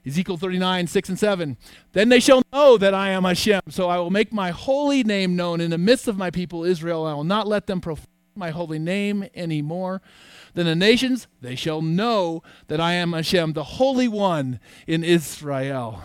[0.06, 1.56] Ezekiel 39, 6 and 7.
[1.92, 3.62] Then they shall know that I am Hashem.
[3.68, 7.04] So I will make my holy name known in the midst of my people Israel.
[7.06, 10.02] I will not let them profane my holy name anymore.
[10.54, 16.04] Then the nations, they shall know that I am Hashem, the Holy One in Israel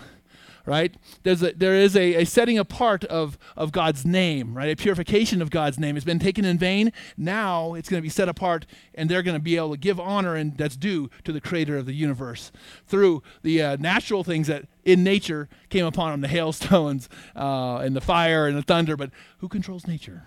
[0.66, 0.96] right?
[1.24, 4.70] There's a, there is a, a setting apart of, of God's name, right?
[4.70, 5.96] A purification of God's name.
[5.96, 6.92] It's been taken in vain.
[7.18, 10.00] Now it's going to be set apart, and they're going to be able to give
[10.00, 12.52] honor and that's due to the creator of the universe
[12.88, 17.96] through the uh, natural things that in nature came upon them the hailstones uh, and
[17.96, 18.96] the fire and the thunder.
[18.96, 20.24] But who controls nature?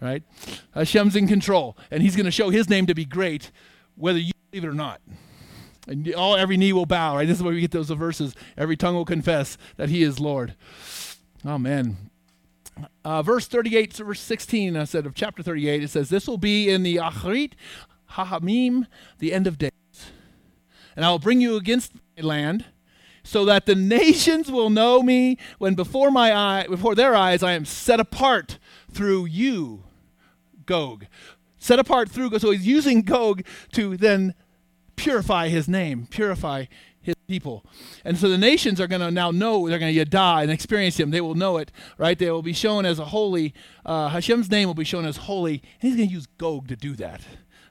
[0.00, 0.22] Right?
[0.74, 3.50] Hashem's in control, and he's going to show his name to be great,
[3.96, 5.00] whether you believe it or not.
[5.88, 7.26] And all every knee will bow, right?
[7.26, 8.34] This is where we get those verses.
[8.56, 10.54] Every tongue will confess that he is Lord.
[11.44, 11.96] Oh man.
[13.04, 16.38] Uh, verse 38 to verse 16, I said of chapter 38, it says, This will
[16.38, 17.54] be in the Achrit
[18.12, 18.86] Hayamim,
[19.18, 19.72] the end of days.
[20.94, 22.66] And I will bring you against my land,
[23.24, 27.52] so that the nations will know me when before my eye, before their eyes I
[27.52, 28.58] am set apart
[28.90, 29.84] through you,
[30.66, 31.06] Gog.
[31.58, 32.40] Set apart through Gog.
[32.40, 34.34] So he's using Gog to then
[34.98, 36.66] purify his name, purify
[37.00, 37.64] his people.
[38.04, 40.98] And so the nations are going to now know, they're going to die and experience
[40.98, 41.10] him.
[41.10, 42.18] They will know it, right?
[42.18, 43.54] They will be shown as a holy,
[43.86, 46.76] uh, Hashem's name will be shown as holy, and he's going to use Gog to
[46.76, 47.22] do that,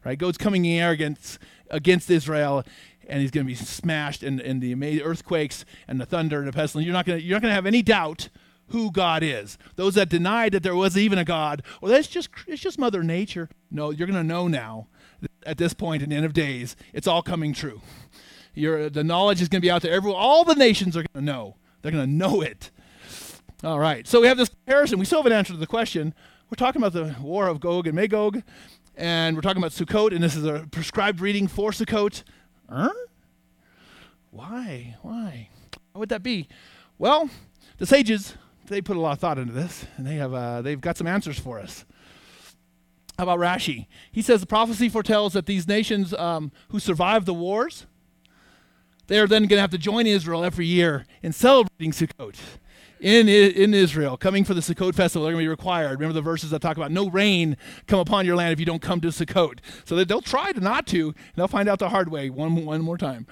[0.04, 0.18] right?
[0.18, 1.38] Gog's coming in arrogance
[1.70, 2.64] against Israel,
[3.08, 6.54] and he's going to be smashed in, in the earthquakes and the thunder and the
[6.54, 6.86] pestilence.
[6.86, 8.30] You're not going to, you're not going to have any doubt
[8.70, 9.58] who God is.
[9.76, 13.04] Those that denied that there was even a God, or that's just it's just Mother
[13.04, 13.50] Nature.
[13.72, 14.88] No, you're going to know now
[15.48, 17.82] at this point in the end of days, it's all coming true.
[18.54, 19.94] The knowledge is going to be out there.
[19.94, 21.56] Everyone, all the nations are going to know.
[21.82, 22.70] They're going to know it.
[23.64, 24.06] All right.
[24.08, 25.00] So we have this comparison.
[25.00, 26.14] We still haven't answered the question.
[26.50, 28.44] We're talking about the war of Gog and Magog,
[28.96, 32.24] and we're talking about Sukkot, and this is a prescribed reading for Sukkot.
[32.70, 32.90] Huh?
[34.32, 34.98] Why?
[35.02, 35.50] Why?
[35.92, 36.48] Why would that be?
[36.98, 37.30] Well,
[37.78, 38.36] the sages
[38.68, 41.08] they put a lot of thought into this, and they have uh, they've got some
[41.08, 41.86] answers for us.
[43.18, 43.88] How about Rashi?
[44.12, 47.88] He says the prophecy foretells that these nations um, who survive the wars,
[49.08, 52.36] they are then going to have to join Israel every year in celebrating Sukkot
[53.00, 55.26] in, in Israel, coming for the Sukkot festival.
[55.26, 56.00] They're going to be required.
[56.00, 57.58] Remember the verses that talk about no rain
[57.88, 59.60] come upon your land if you don't come to Sukkot.
[59.86, 62.82] So they'll try to not to, and they'll find out the hard way one, one
[62.82, 63.26] more time,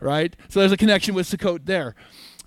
[0.00, 0.34] right?
[0.48, 1.94] So there's a connection with Sukkot there.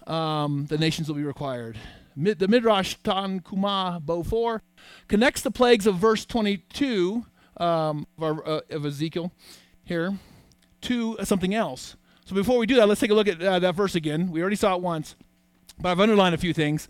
[0.07, 1.77] Um, the nations will be required
[2.15, 4.61] the Midrash Tanchuma Bo 4
[5.07, 7.25] connects the plagues of verse 22
[7.57, 9.31] um, of, our, uh, of, Ezekiel
[9.83, 10.17] here
[10.81, 11.95] to something else.
[12.25, 14.31] So before we do that, let's take a look at uh, that verse again.
[14.31, 15.15] We already saw it once,
[15.79, 16.87] but I've underlined a few things.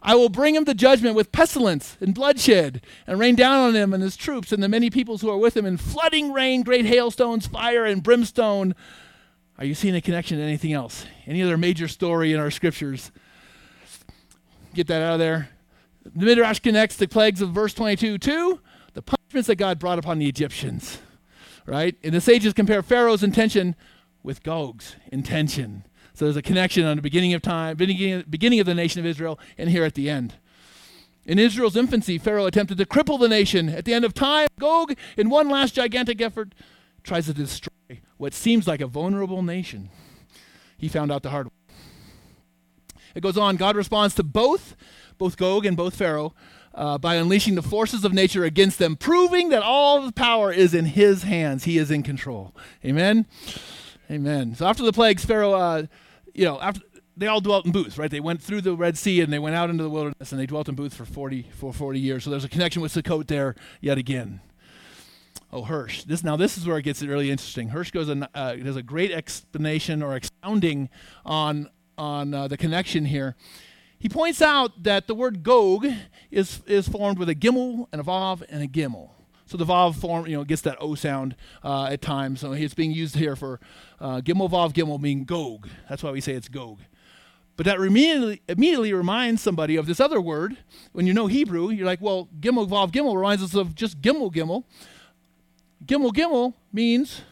[0.00, 3.92] I will bring him to judgment with pestilence and bloodshed, and rain down on him
[3.92, 6.86] and his troops and the many peoples who are with him in flooding rain, great
[6.86, 8.76] hailstones, fire, and brimstone.
[9.58, 11.04] Are you seeing a connection to anything else?
[11.26, 13.10] Any other major story in our scriptures?
[14.78, 15.48] Get that out of there.
[16.04, 18.60] The Midrash connects the plagues of verse 22 to
[18.94, 21.00] the punishments that God brought upon the Egyptians.
[21.66, 21.96] Right?
[22.04, 23.74] And the sages compare Pharaoh's intention
[24.22, 25.82] with Gog's intention.
[26.14, 29.06] So there's a connection on the beginning of time, beginning, beginning of the nation of
[29.06, 30.34] Israel, and here at the end.
[31.24, 33.68] In Israel's infancy, Pharaoh attempted to cripple the nation.
[33.68, 36.54] At the end of time, Gog, in one last gigantic effort,
[37.02, 39.90] tries to destroy what seems like a vulnerable nation.
[40.76, 41.57] He found out the hard way.
[43.18, 44.76] It goes on God responds to both,
[45.18, 46.34] both Gog and both Pharaoh,
[46.72, 50.72] uh, by unleashing the forces of nature against them, proving that all the power is
[50.72, 51.64] in his hands.
[51.64, 52.54] He is in control.
[52.84, 53.26] Amen?
[54.08, 54.54] Amen.
[54.54, 55.86] So after the plagues, Pharaoh, uh,
[56.32, 56.80] you know, after
[57.16, 58.08] they all dwelt in booths, right?
[58.08, 60.46] They went through the Red Sea and they went out into the wilderness and they
[60.46, 62.22] dwelt in booths for 40, for 40 years.
[62.22, 64.40] So there's a connection with Sukkot there yet again.
[65.52, 66.04] Oh, Hirsch.
[66.04, 67.70] This now this is where it gets really interesting.
[67.70, 70.88] Hirsch goes and uh, does a great explanation or expounding
[71.24, 71.68] on
[71.98, 73.36] on uh, the connection here.
[73.98, 75.86] He points out that the word Gog
[76.30, 79.10] is, is formed with a gimel and a vav and a gimel.
[79.46, 81.34] So the vav form, you know, gets that o sound
[81.64, 82.40] uh, at times.
[82.40, 83.58] So it's being used here for
[83.98, 85.68] uh, gimel vav gimel being Gog.
[85.88, 86.78] That's why we say it's Gog.
[87.56, 90.58] But that immediately, immediately reminds somebody of this other word.
[90.92, 94.32] When you know Hebrew, you're like, well, gimel vav gimel reminds us of just gimel
[94.32, 94.62] gimel.
[95.84, 97.22] Gimel gimel means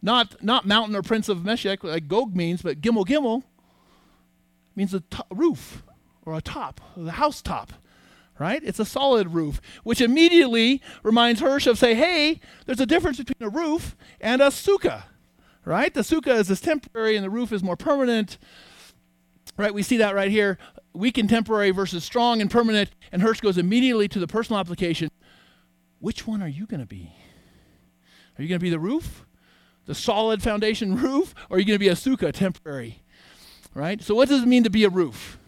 [0.00, 3.42] not not mountain or prince of Meshech like Gog means, but gimel gimel
[4.78, 5.02] means a
[5.34, 5.82] roof
[6.24, 7.72] or a top, the house top,
[8.38, 8.62] right?
[8.62, 13.46] It's a solid roof, which immediately reminds Hirsch of say, hey, there's a difference between
[13.46, 15.02] a roof and a sukkah,
[15.64, 15.92] right?
[15.92, 18.38] The sukkah is this temporary and the roof is more permanent,
[19.56, 19.74] right?
[19.74, 20.58] We see that right here,
[20.94, 25.10] weak and temporary versus strong and permanent, and Hirsch goes immediately to the personal application.
[25.98, 27.12] Which one are you going to be?
[28.38, 29.26] Are you going to be the roof,
[29.86, 33.02] the solid foundation roof, or are you going to be a sukkah, temporary?
[33.78, 34.02] Right?
[34.02, 35.38] So, what does it mean to be a roof?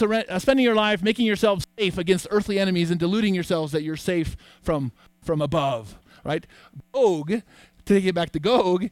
[0.00, 3.96] uh, spending your life making yourself safe against earthly enemies and deluding yourselves that you're
[3.96, 5.98] safe from from above.
[6.24, 6.46] Right?
[6.92, 7.42] Gog,
[7.86, 8.88] to it back to Gog,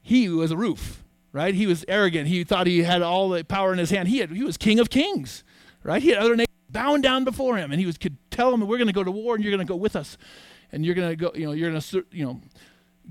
[0.00, 1.02] he was a roof.
[1.32, 1.54] Right?
[1.54, 2.28] He was arrogant.
[2.28, 4.06] He thought he had all the power in his hand.
[4.06, 5.42] He had, he was king of kings.
[5.82, 6.00] Right?
[6.00, 8.78] He had other nations bowing down before him, and he was could tell them, "We're
[8.78, 10.16] going to go to war, and you're going to go with us."
[10.72, 12.40] and you're going to go, you know, you're going to, you know,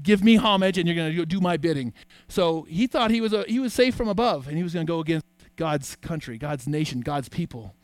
[0.01, 1.93] give me homage and you're going to do my bidding.
[2.27, 4.85] So he thought he was, a, he was safe from above and he was going
[4.85, 5.25] to go against
[5.55, 7.75] God's country, God's nation, God's people.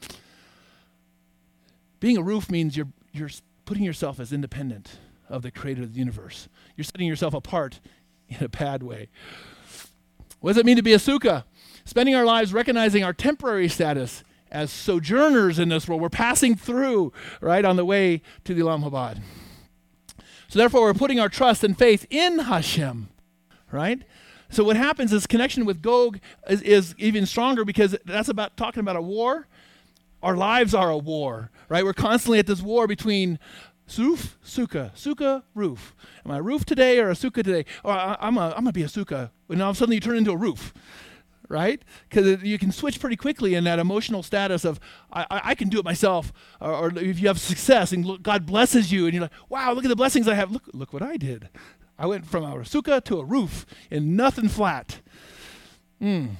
[1.99, 3.29] Being a roof means you're, you're
[3.65, 4.99] putting yourself as independent
[5.29, 6.47] of the creator of the universe.
[6.75, 7.79] You're setting yourself apart
[8.27, 9.09] in a bad way.
[10.39, 11.45] What does it mean to be a sukkah?
[11.85, 16.01] Spending our lives recognizing our temporary status as sojourners in this world.
[16.01, 17.11] We're passing through,
[17.41, 19.19] right, on the way to the Olam Haba.
[20.53, 23.09] So therefore, we're putting our trust and faith in Hashem,
[23.71, 24.03] right?
[24.51, 28.81] So what happens is connection with Gog is, is even stronger because that's about talking
[28.81, 29.47] about a war.
[30.21, 31.83] Our lives are a war, right?
[31.83, 33.39] We're constantly at this war between
[33.87, 35.95] Suf, sukkah, sukkah, roof.
[36.23, 37.65] Am I a roof today or a sukkah today?
[37.83, 39.31] Or I, am a, I'm going to be a sukkah.
[39.49, 40.71] And all of a sudden you turn into a roof
[41.53, 41.81] right?
[42.09, 44.79] Because you can switch pretty quickly in that emotional status of
[45.11, 48.45] I, I can do it myself, or, or, if you have success and look, God
[48.45, 50.51] blesses you, and you're like, wow, look at the blessings I have.
[50.51, 51.49] Look, look what I did.
[51.97, 54.99] I went from a sukkah to a roof in nothing flat.
[56.01, 56.31] Mm.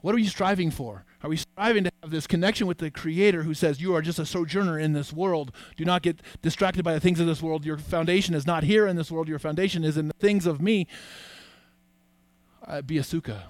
[0.00, 1.04] What are you striving for?
[1.22, 4.18] Are we striving to have this connection with the Creator who says, You are just
[4.18, 5.52] a sojourner in this world?
[5.76, 7.64] Do not get distracted by the things of this world.
[7.64, 10.60] Your foundation is not here in this world, your foundation is in the things of
[10.60, 10.88] me.
[12.66, 13.42] Uh, be a sukkah.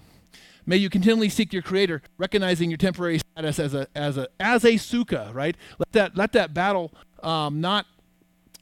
[0.69, 4.65] May you continually seek your Creator, recognizing your temporary status as a as a as
[4.65, 5.32] a sukkah.
[5.32, 5.57] Right?
[5.78, 6.93] Let that let that battle
[7.23, 7.86] um, not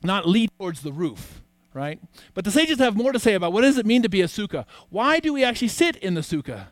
[0.04, 1.42] not lead towards the roof.
[1.74, 1.98] Right?
[2.32, 4.26] But the sages have more to say about what does it mean to be a
[4.26, 4.66] sukkah?
[4.88, 6.68] Why do we actually sit in the sukkah?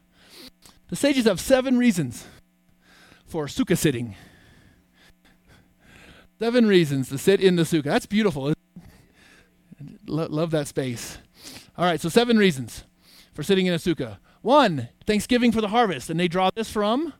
[0.89, 2.27] The sages have seven reasons
[3.27, 4.15] for sukkah sitting.
[6.39, 7.82] Seven reasons to sit in the sukkah.
[7.85, 8.55] That's beautiful.
[10.06, 11.19] love that space.
[11.77, 12.85] All right, so seven reasons
[13.32, 14.19] for sitting in a sukkah.
[14.45, 16.11] One, thanksgiving for the harvest.
[16.11, 17.15] And they draw this from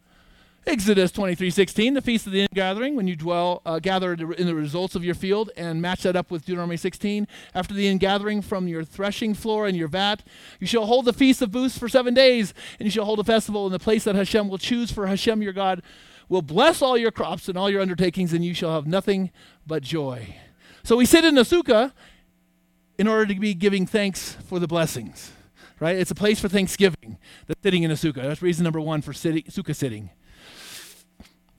[0.67, 4.95] Exodus 23:16, the feast of the ingathering, when you dwell, uh, gather in the results
[4.95, 7.27] of your field, and match that up with Deuteronomy 16.
[7.55, 10.23] After the ingathering from your threshing floor and your vat,
[10.61, 13.25] you shall hold the feast of booths for seven days, and you shall hold a
[13.25, 14.93] festival in the place that Hashem will choose.
[14.93, 15.81] For Hashem your God
[16.29, 19.31] will bless all your crops and all your undertakings, and you shall have nothing
[19.67, 20.37] but joy.
[20.83, 21.93] So we sit in the sukkah
[22.99, 25.33] in order to be giving thanks for the blessings
[25.85, 25.97] right?
[25.97, 28.23] It's a place for Thanksgiving, the sitting in a sukkah.
[28.23, 30.09] That's reason number one for sitting, sukkah sitting.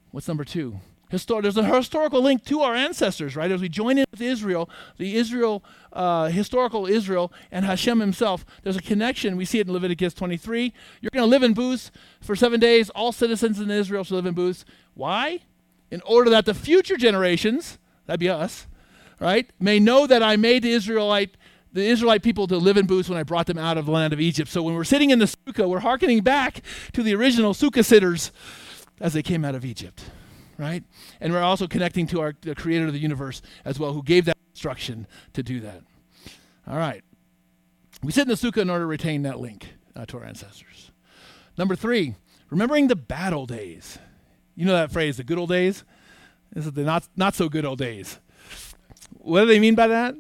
[0.10, 0.80] What's number two?
[1.12, 3.52] There's a historical link to our ancestors, right?
[3.52, 8.76] As we join in with Israel, the Israel, uh, historical Israel, and Hashem himself, there's
[8.76, 9.38] a connection.
[9.38, 10.74] We see it in Leviticus 23.
[11.02, 12.90] You're going to live in booths for seven days.
[12.90, 14.66] All citizens in Israel should live in booths.
[14.96, 15.42] Why?
[15.92, 17.78] In order that the future generations,
[18.08, 18.66] that'd be us,
[19.20, 21.38] right, may know that I made the Israelite
[21.76, 24.14] the Israelite people to live in booths when I brought them out of the land
[24.14, 24.50] of Egypt.
[24.50, 26.62] So when we're sitting in the sukkah, we're hearkening back
[26.94, 28.32] to the original sukkah sitters
[29.02, 30.06] as they came out of Egypt,
[30.58, 30.86] right?
[31.20, 34.24] And we're also connecting to our the creator of the universe as well, who gave
[34.24, 35.82] that instruction to do that.
[36.66, 37.04] All right.
[38.02, 40.92] We sit in the sukkah in order to retain that link uh, to our ancestors.
[41.58, 42.16] Number three,
[42.50, 44.00] remembering the bad old days.
[44.56, 45.84] You know that phrase, the good old days?
[46.54, 48.20] This is the not, not so good old days.
[49.18, 50.16] What do they mean by that?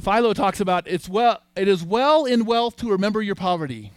[0.00, 3.92] Philo talks about it's well it is well in wealth to remember your poverty.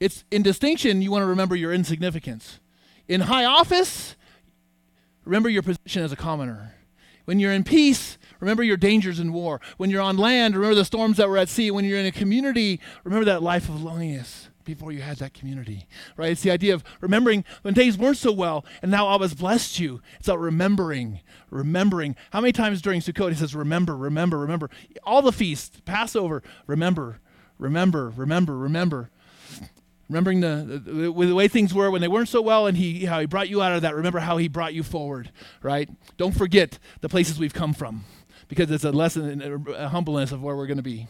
[0.00, 2.60] It's in distinction you want to remember your insignificance.
[3.08, 4.16] In high office,
[5.24, 6.74] remember your position as a commoner.
[7.24, 9.60] When you're in peace, remember your dangers in war.
[9.76, 11.70] When you're on land, remember the storms that were at sea.
[11.70, 15.86] When you're in a community, remember that life of loneliness before you had that community,
[16.16, 16.30] right?
[16.30, 19.78] It's the idea of remembering when things weren't so well and now Allah has blessed
[19.78, 20.00] you.
[20.18, 21.20] It's about remembering,
[21.50, 22.16] remembering.
[22.30, 24.70] How many times during Sukkot he says, remember, remember, remember.
[25.04, 27.20] All the feasts, Passover, remember,
[27.58, 29.10] remember, remember, remember.
[30.08, 33.20] Remembering the, the, the, way things were when they weren't so well and he, how
[33.20, 33.94] he brought you out of that.
[33.94, 35.30] Remember how he brought you forward,
[35.62, 35.88] right?
[36.18, 38.04] Don't forget the places we've come from
[38.48, 41.08] because it's a lesson in humbleness of where we're going to be.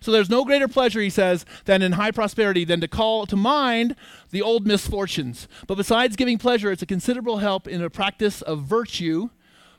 [0.00, 3.36] So there's no greater pleasure, he says, than in high prosperity than to call to
[3.36, 3.96] mind
[4.30, 5.48] the old misfortunes.
[5.66, 9.30] But besides giving pleasure, it's a considerable help in a practice of virtue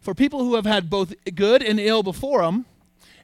[0.02, 2.66] for people who have had both good and ill before them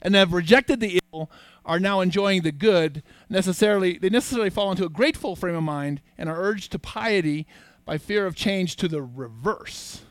[0.01, 1.31] and have rejected the ill
[1.65, 3.01] are now enjoying the good.
[3.29, 7.47] Necessarily they necessarily fall into a grateful frame of mind and are urged to piety
[7.85, 10.01] by fear of change to the reverse.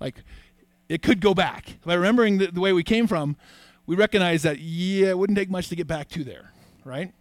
[0.00, 0.16] Like
[0.88, 1.78] it could go back.
[1.84, 3.36] By remembering the, the way we came from
[3.86, 6.50] we recognize that yeah it wouldn't take much to get back to there
[6.84, 7.12] right?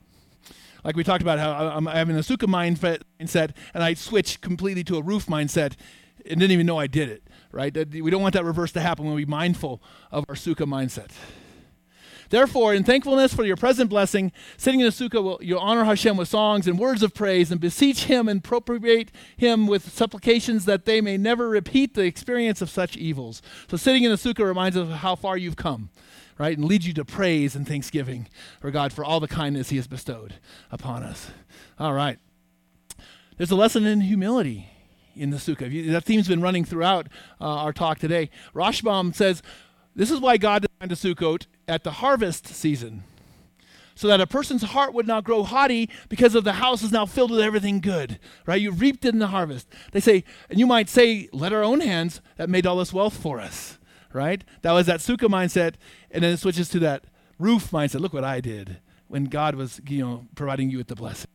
[0.83, 4.97] Like we talked about how i'm having a sukkah mindset and i switched completely to
[4.97, 5.75] a roof mindset
[6.25, 7.23] and didn't even know i did it
[7.53, 7.73] right?
[7.93, 9.81] We don't want that reverse to happen when we mindful
[10.11, 11.11] of our sukkah mindset.
[12.29, 16.27] Therefore, in thankfulness for your present blessing, sitting in the sukkah, you'll honor Hashem with
[16.27, 20.99] songs and words of praise and beseech him and appropriate him with supplications that they
[20.99, 23.43] may never repeat the experience of such evils.
[23.69, 25.89] So, sitting in the sukkah reminds us of how far you've come,
[26.37, 26.57] right?
[26.57, 28.27] And lead you to praise and thanksgiving
[28.59, 30.35] for God for all the kindness he has bestowed
[30.71, 31.31] upon us.
[31.79, 32.19] All right.
[33.37, 34.69] There's a lesson in humility
[35.15, 35.91] in the sukkah.
[35.91, 37.07] That theme's been running throughout
[37.39, 38.29] uh, our talk today.
[38.53, 39.41] Rashbam says,
[39.95, 43.03] This is why God designed a Sukkot at the harvest season,
[43.95, 47.05] so that a person's heart would not grow haughty because of the house is now
[47.05, 48.61] filled with everything good, right?
[48.61, 49.67] You reaped it in the harvest.
[49.91, 53.15] They say, and you might say, let our own hands that made all this wealth
[53.15, 53.77] for us,
[54.13, 54.43] right?
[54.61, 55.75] That was that sukkah mindset,
[56.11, 57.05] and then it switches to that
[57.39, 57.99] roof mindset.
[57.99, 58.77] Look what I did
[59.07, 61.29] when God was, you know, providing you with the blessing.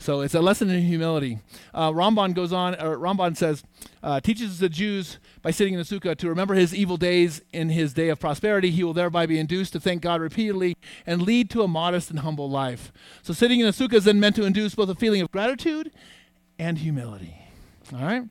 [0.00, 1.40] So it's a lesson in humility.
[1.74, 3.64] Uh, Ramban goes on, or Ramban says,
[4.00, 7.70] uh, teaches the Jews by sitting in the sukkah to remember his evil days in
[7.70, 8.70] his day of prosperity.
[8.70, 12.20] He will thereby be induced to thank God repeatedly and lead to a modest and
[12.20, 12.92] humble life.
[13.22, 15.90] So sitting in the sukkah is then meant to induce both a feeling of gratitude
[16.60, 17.36] and humility.
[17.92, 18.22] All right?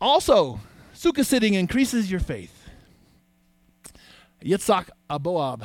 [0.00, 0.58] Also,
[0.98, 2.68] sukkah sitting increases your faith.
[4.44, 5.64] Yitzhak Aboab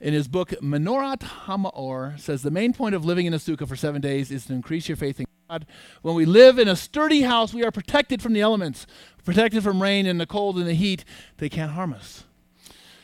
[0.00, 3.76] in his book Menorat Hamaor says the main point of living in a sukkah for
[3.76, 5.64] seven days is to increase your faith in God.
[6.02, 8.86] When we live in a sturdy house, we are protected from the elements,
[9.24, 11.04] protected from rain and the cold and the heat.
[11.36, 12.24] They can't harm us.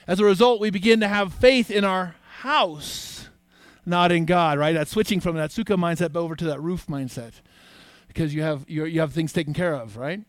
[0.09, 3.29] As a result, we begin to have faith in our house,
[3.87, 4.59] not in God.
[4.59, 4.73] Right?
[4.73, 7.35] That switching from that sukkah mindset over to that roof mindset,
[8.09, 9.97] because you have you have things taken care of.
[9.97, 10.23] Right?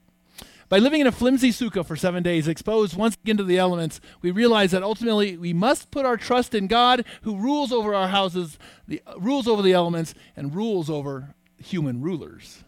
[0.72, 4.00] By living in a flimsy sukkah for seven days, exposed once again to the elements,
[4.22, 8.08] we realize that ultimately we must put our trust in God who rules over our
[8.08, 8.58] houses,
[8.88, 12.64] the, uh, rules over the elements, and rules over human rulers.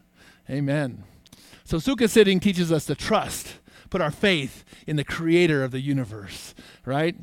[0.50, 1.06] Amen.
[1.64, 3.60] So sukkah sitting teaches us to trust,
[3.90, 6.54] put our faith in the creator of the universe,
[6.84, 7.16] right?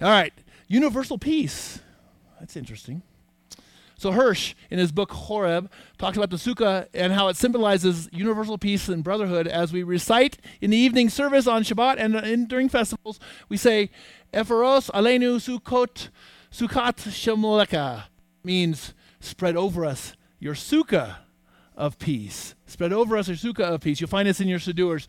[0.00, 0.32] All right,
[0.66, 1.78] universal peace.
[2.38, 3.02] That's interesting.
[4.00, 8.56] So Hirsch, in his book Horeb, talks about the sukkah and how it symbolizes universal
[8.56, 9.46] peace and brotherhood.
[9.46, 13.20] As we recite in the evening service on Shabbat and in, during festivals,
[13.50, 13.90] we say,
[14.32, 16.08] "Eferos alenu sukkot
[16.50, 18.04] sukkat shemoleka,"
[18.42, 21.16] means spread over us your sukkah
[21.76, 22.54] of peace.
[22.64, 24.00] Spread over us your sukkah of peace.
[24.00, 25.08] You'll find this in your sidurs.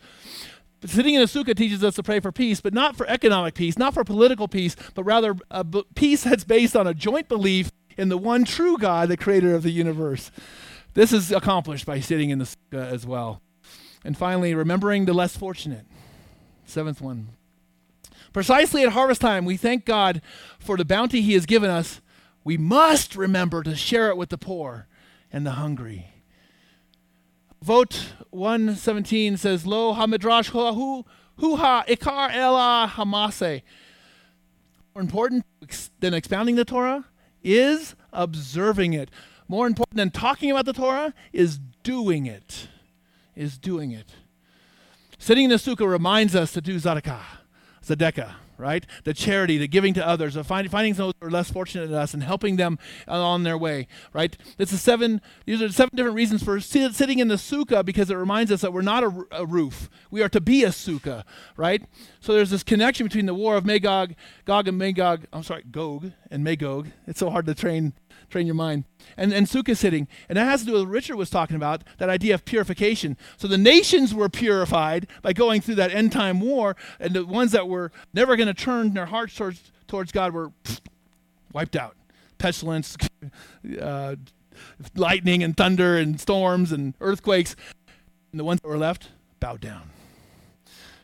[0.84, 3.78] Sitting in a sukkah teaches us to pray for peace, but not for economic peace,
[3.78, 7.70] not for political peace, but rather a b- peace that's based on a joint belief
[7.96, 10.30] in the one true God, the creator of the universe.
[10.94, 13.40] This is accomplished by sitting in the sukkah as well.
[14.04, 15.86] And finally, remembering the less fortunate.
[16.64, 17.28] Seventh one.
[18.32, 20.22] Precisely at harvest time, we thank God
[20.58, 22.00] for the bounty He has given us.
[22.44, 24.88] We must remember to share it with the poor
[25.32, 26.08] and the hungry.
[27.64, 33.62] Avot 117 says, Lo hamidrash hu ha ikar ela hamase.
[34.94, 35.44] More important
[36.00, 37.04] than expounding the Torah
[37.42, 39.10] is observing it.
[39.48, 42.68] More important than talking about the Torah is doing it.
[43.34, 44.12] Is doing it.
[45.18, 47.20] Sitting in the sukkah reminds us to do tzedakah,
[47.84, 48.32] tzedakah,
[48.62, 48.86] right?
[49.02, 51.98] The charity, the giving to others, of find, finding those who are less fortunate than
[51.98, 52.78] us and helping them
[53.08, 54.36] on their way, right?
[54.56, 55.20] This is seven.
[55.44, 58.72] These are seven different reasons for sitting in the sukkah because it reminds us that
[58.72, 59.90] we're not a, a, roof.
[60.10, 61.24] We are to be a sukkah,
[61.56, 61.82] right?
[62.20, 64.14] So there's this connection between the war of Magog,
[64.44, 65.26] Gog and Magog.
[65.32, 66.88] I'm sorry, Gog and Magog.
[67.06, 67.94] It's so hard to train
[68.32, 68.84] train your mind.
[69.16, 70.08] And, and sukkah sitting.
[70.28, 73.16] And that has to do with what Richard was talking about, that idea of purification.
[73.36, 77.52] So the nations were purified by going through that end time war, and the ones
[77.52, 80.80] that were never going to turn their hearts towards, towards God were pfft,
[81.52, 81.94] wiped out.
[82.38, 82.96] Pestilence,
[83.80, 84.16] uh,
[84.96, 87.54] lightning and thunder and storms and earthquakes.
[88.32, 89.90] And the ones that were left bowed down.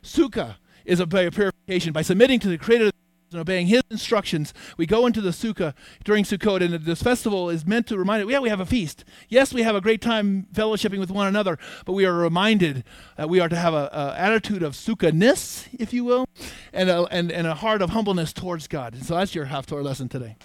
[0.02, 2.90] Sukkah is a way of purification by submitting to the Creator
[3.30, 5.74] and obeying his instructions, we go into the sukkah
[6.04, 9.04] during Sukkot, and this festival is meant to remind us, yeah, we have a feast.
[9.28, 12.84] Yes, we have a great time fellowshipping with one another, but we are reminded
[13.16, 16.26] that we are to have an attitude of sukkah-ness, if you will,
[16.72, 18.94] and a, and, and a heart of humbleness towards God.
[18.94, 20.36] And so that's your Haftorah lesson today.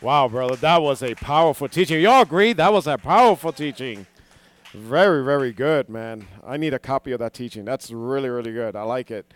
[0.00, 2.00] wow, brother, that was a powerful teaching.
[2.00, 2.52] Y'all agree?
[2.52, 4.06] That was a powerful teaching.
[4.72, 6.28] Very, very good, man.
[6.46, 7.64] I need a copy of that teaching.
[7.64, 8.76] That's really, really good.
[8.76, 9.34] I like it.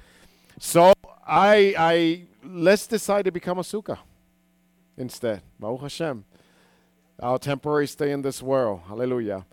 [0.60, 0.92] So
[1.26, 3.98] I, I let's decide to become a sukkah
[4.96, 5.42] instead.
[5.58, 6.24] Baruch Hashem.
[7.20, 8.82] Our temporary stay in this world.
[8.86, 9.44] Hallelujah.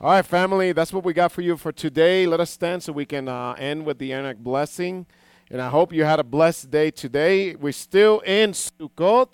[0.00, 2.26] All right, family, that's what we got for you for today.
[2.26, 5.06] Let us stand so we can uh, end with the Aaronic blessing.
[5.50, 7.54] And I hope you had a blessed day today.
[7.54, 9.28] We're still in Sukkot.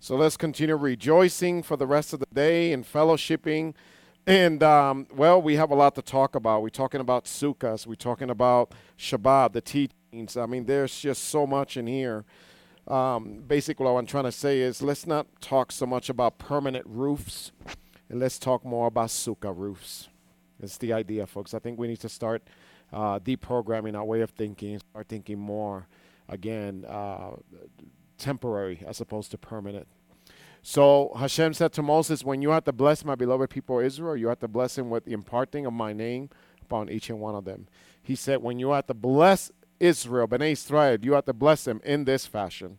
[0.00, 3.74] So let's continue rejoicing for the rest of the day and fellowshipping.
[4.26, 6.62] And, um, well, we have a lot to talk about.
[6.62, 7.86] We're talking about Sukkahs.
[7.86, 10.36] We're talking about Shabbat, the teachings.
[10.36, 12.24] I mean, there's just so much in here.
[12.86, 16.86] Um, basically, what I'm trying to say is let's not talk so much about permanent
[16.86, 17.50] roofs
[18.08, 20.08] and let's talk more about Sukkah roofs.
[20.60, 21.52] That's the idea, folks.
[21.52, 22.42] I think we need to start
[22.92, 25.88] uh, deprogramming our way of thinking, start thinking more,
[26.28, 27.30] again, uh,
[28.18, 29.88] temporary as opposed to permanent.
[30.62, 34.28] So Hashem said to Moses, When you have to bless my beloved people Israel, you
[34.28, 36.30] have to bless them with the imparting of my name
[36.62, 37.66] upon each and one of them.
[38.00, 41.80] He said, When you have to bless Israel, Bnei Israel, you have to bless them
[41.84, 42.78] in this fashion.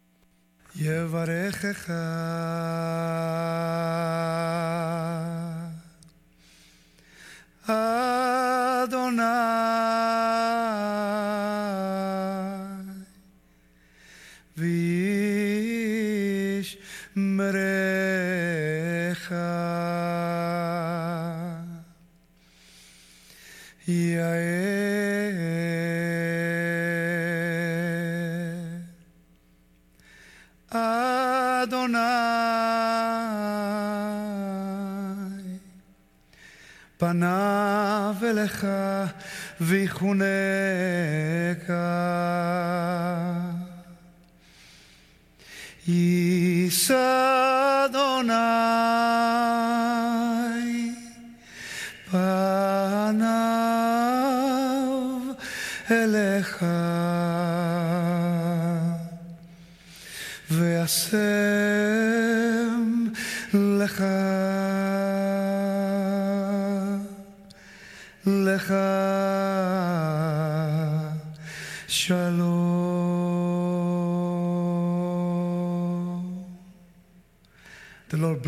[7.68, 9.83] Adonai
[37.13, 38.67] פניו אליך
[39.61, 40.29] ויחונך
[45.89, 47.32] יישא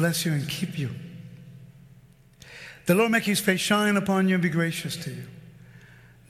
[0.06, 0.92] bless you and keep you.
[2.86, 5.24] The Lord make his face shine upon you and be gracious to you.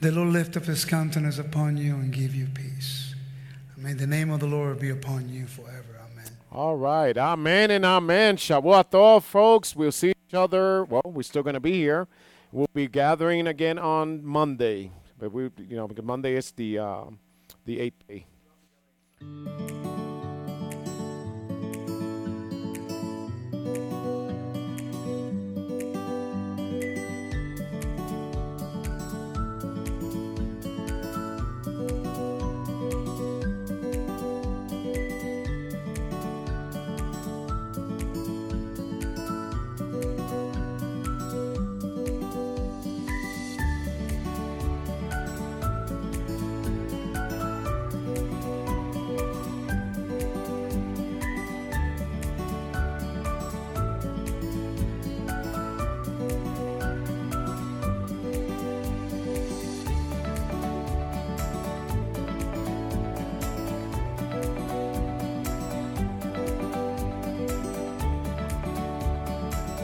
[0.00, 3.14] The Lord lift up his countenance upon you and give you peace.
[3.76, 6.00] May the name of the Lord be upon you forever.
[6.10, 6.30] Amen.
[6.50, 7.14] All right.
[7.18, 8.38] Amen and amen.
[8.38, 9.76] Shavua Tov, folks.
[9.76, 10.84] We'll see each other.
[10.84, 12.08] Well, we're still going to be here.
[12.52, 14.90] We'll be gathering again on Monday.
[15.18, 17.04] But we, you know, because Monday is the uh,
[17.66, 18.24] the eighth day.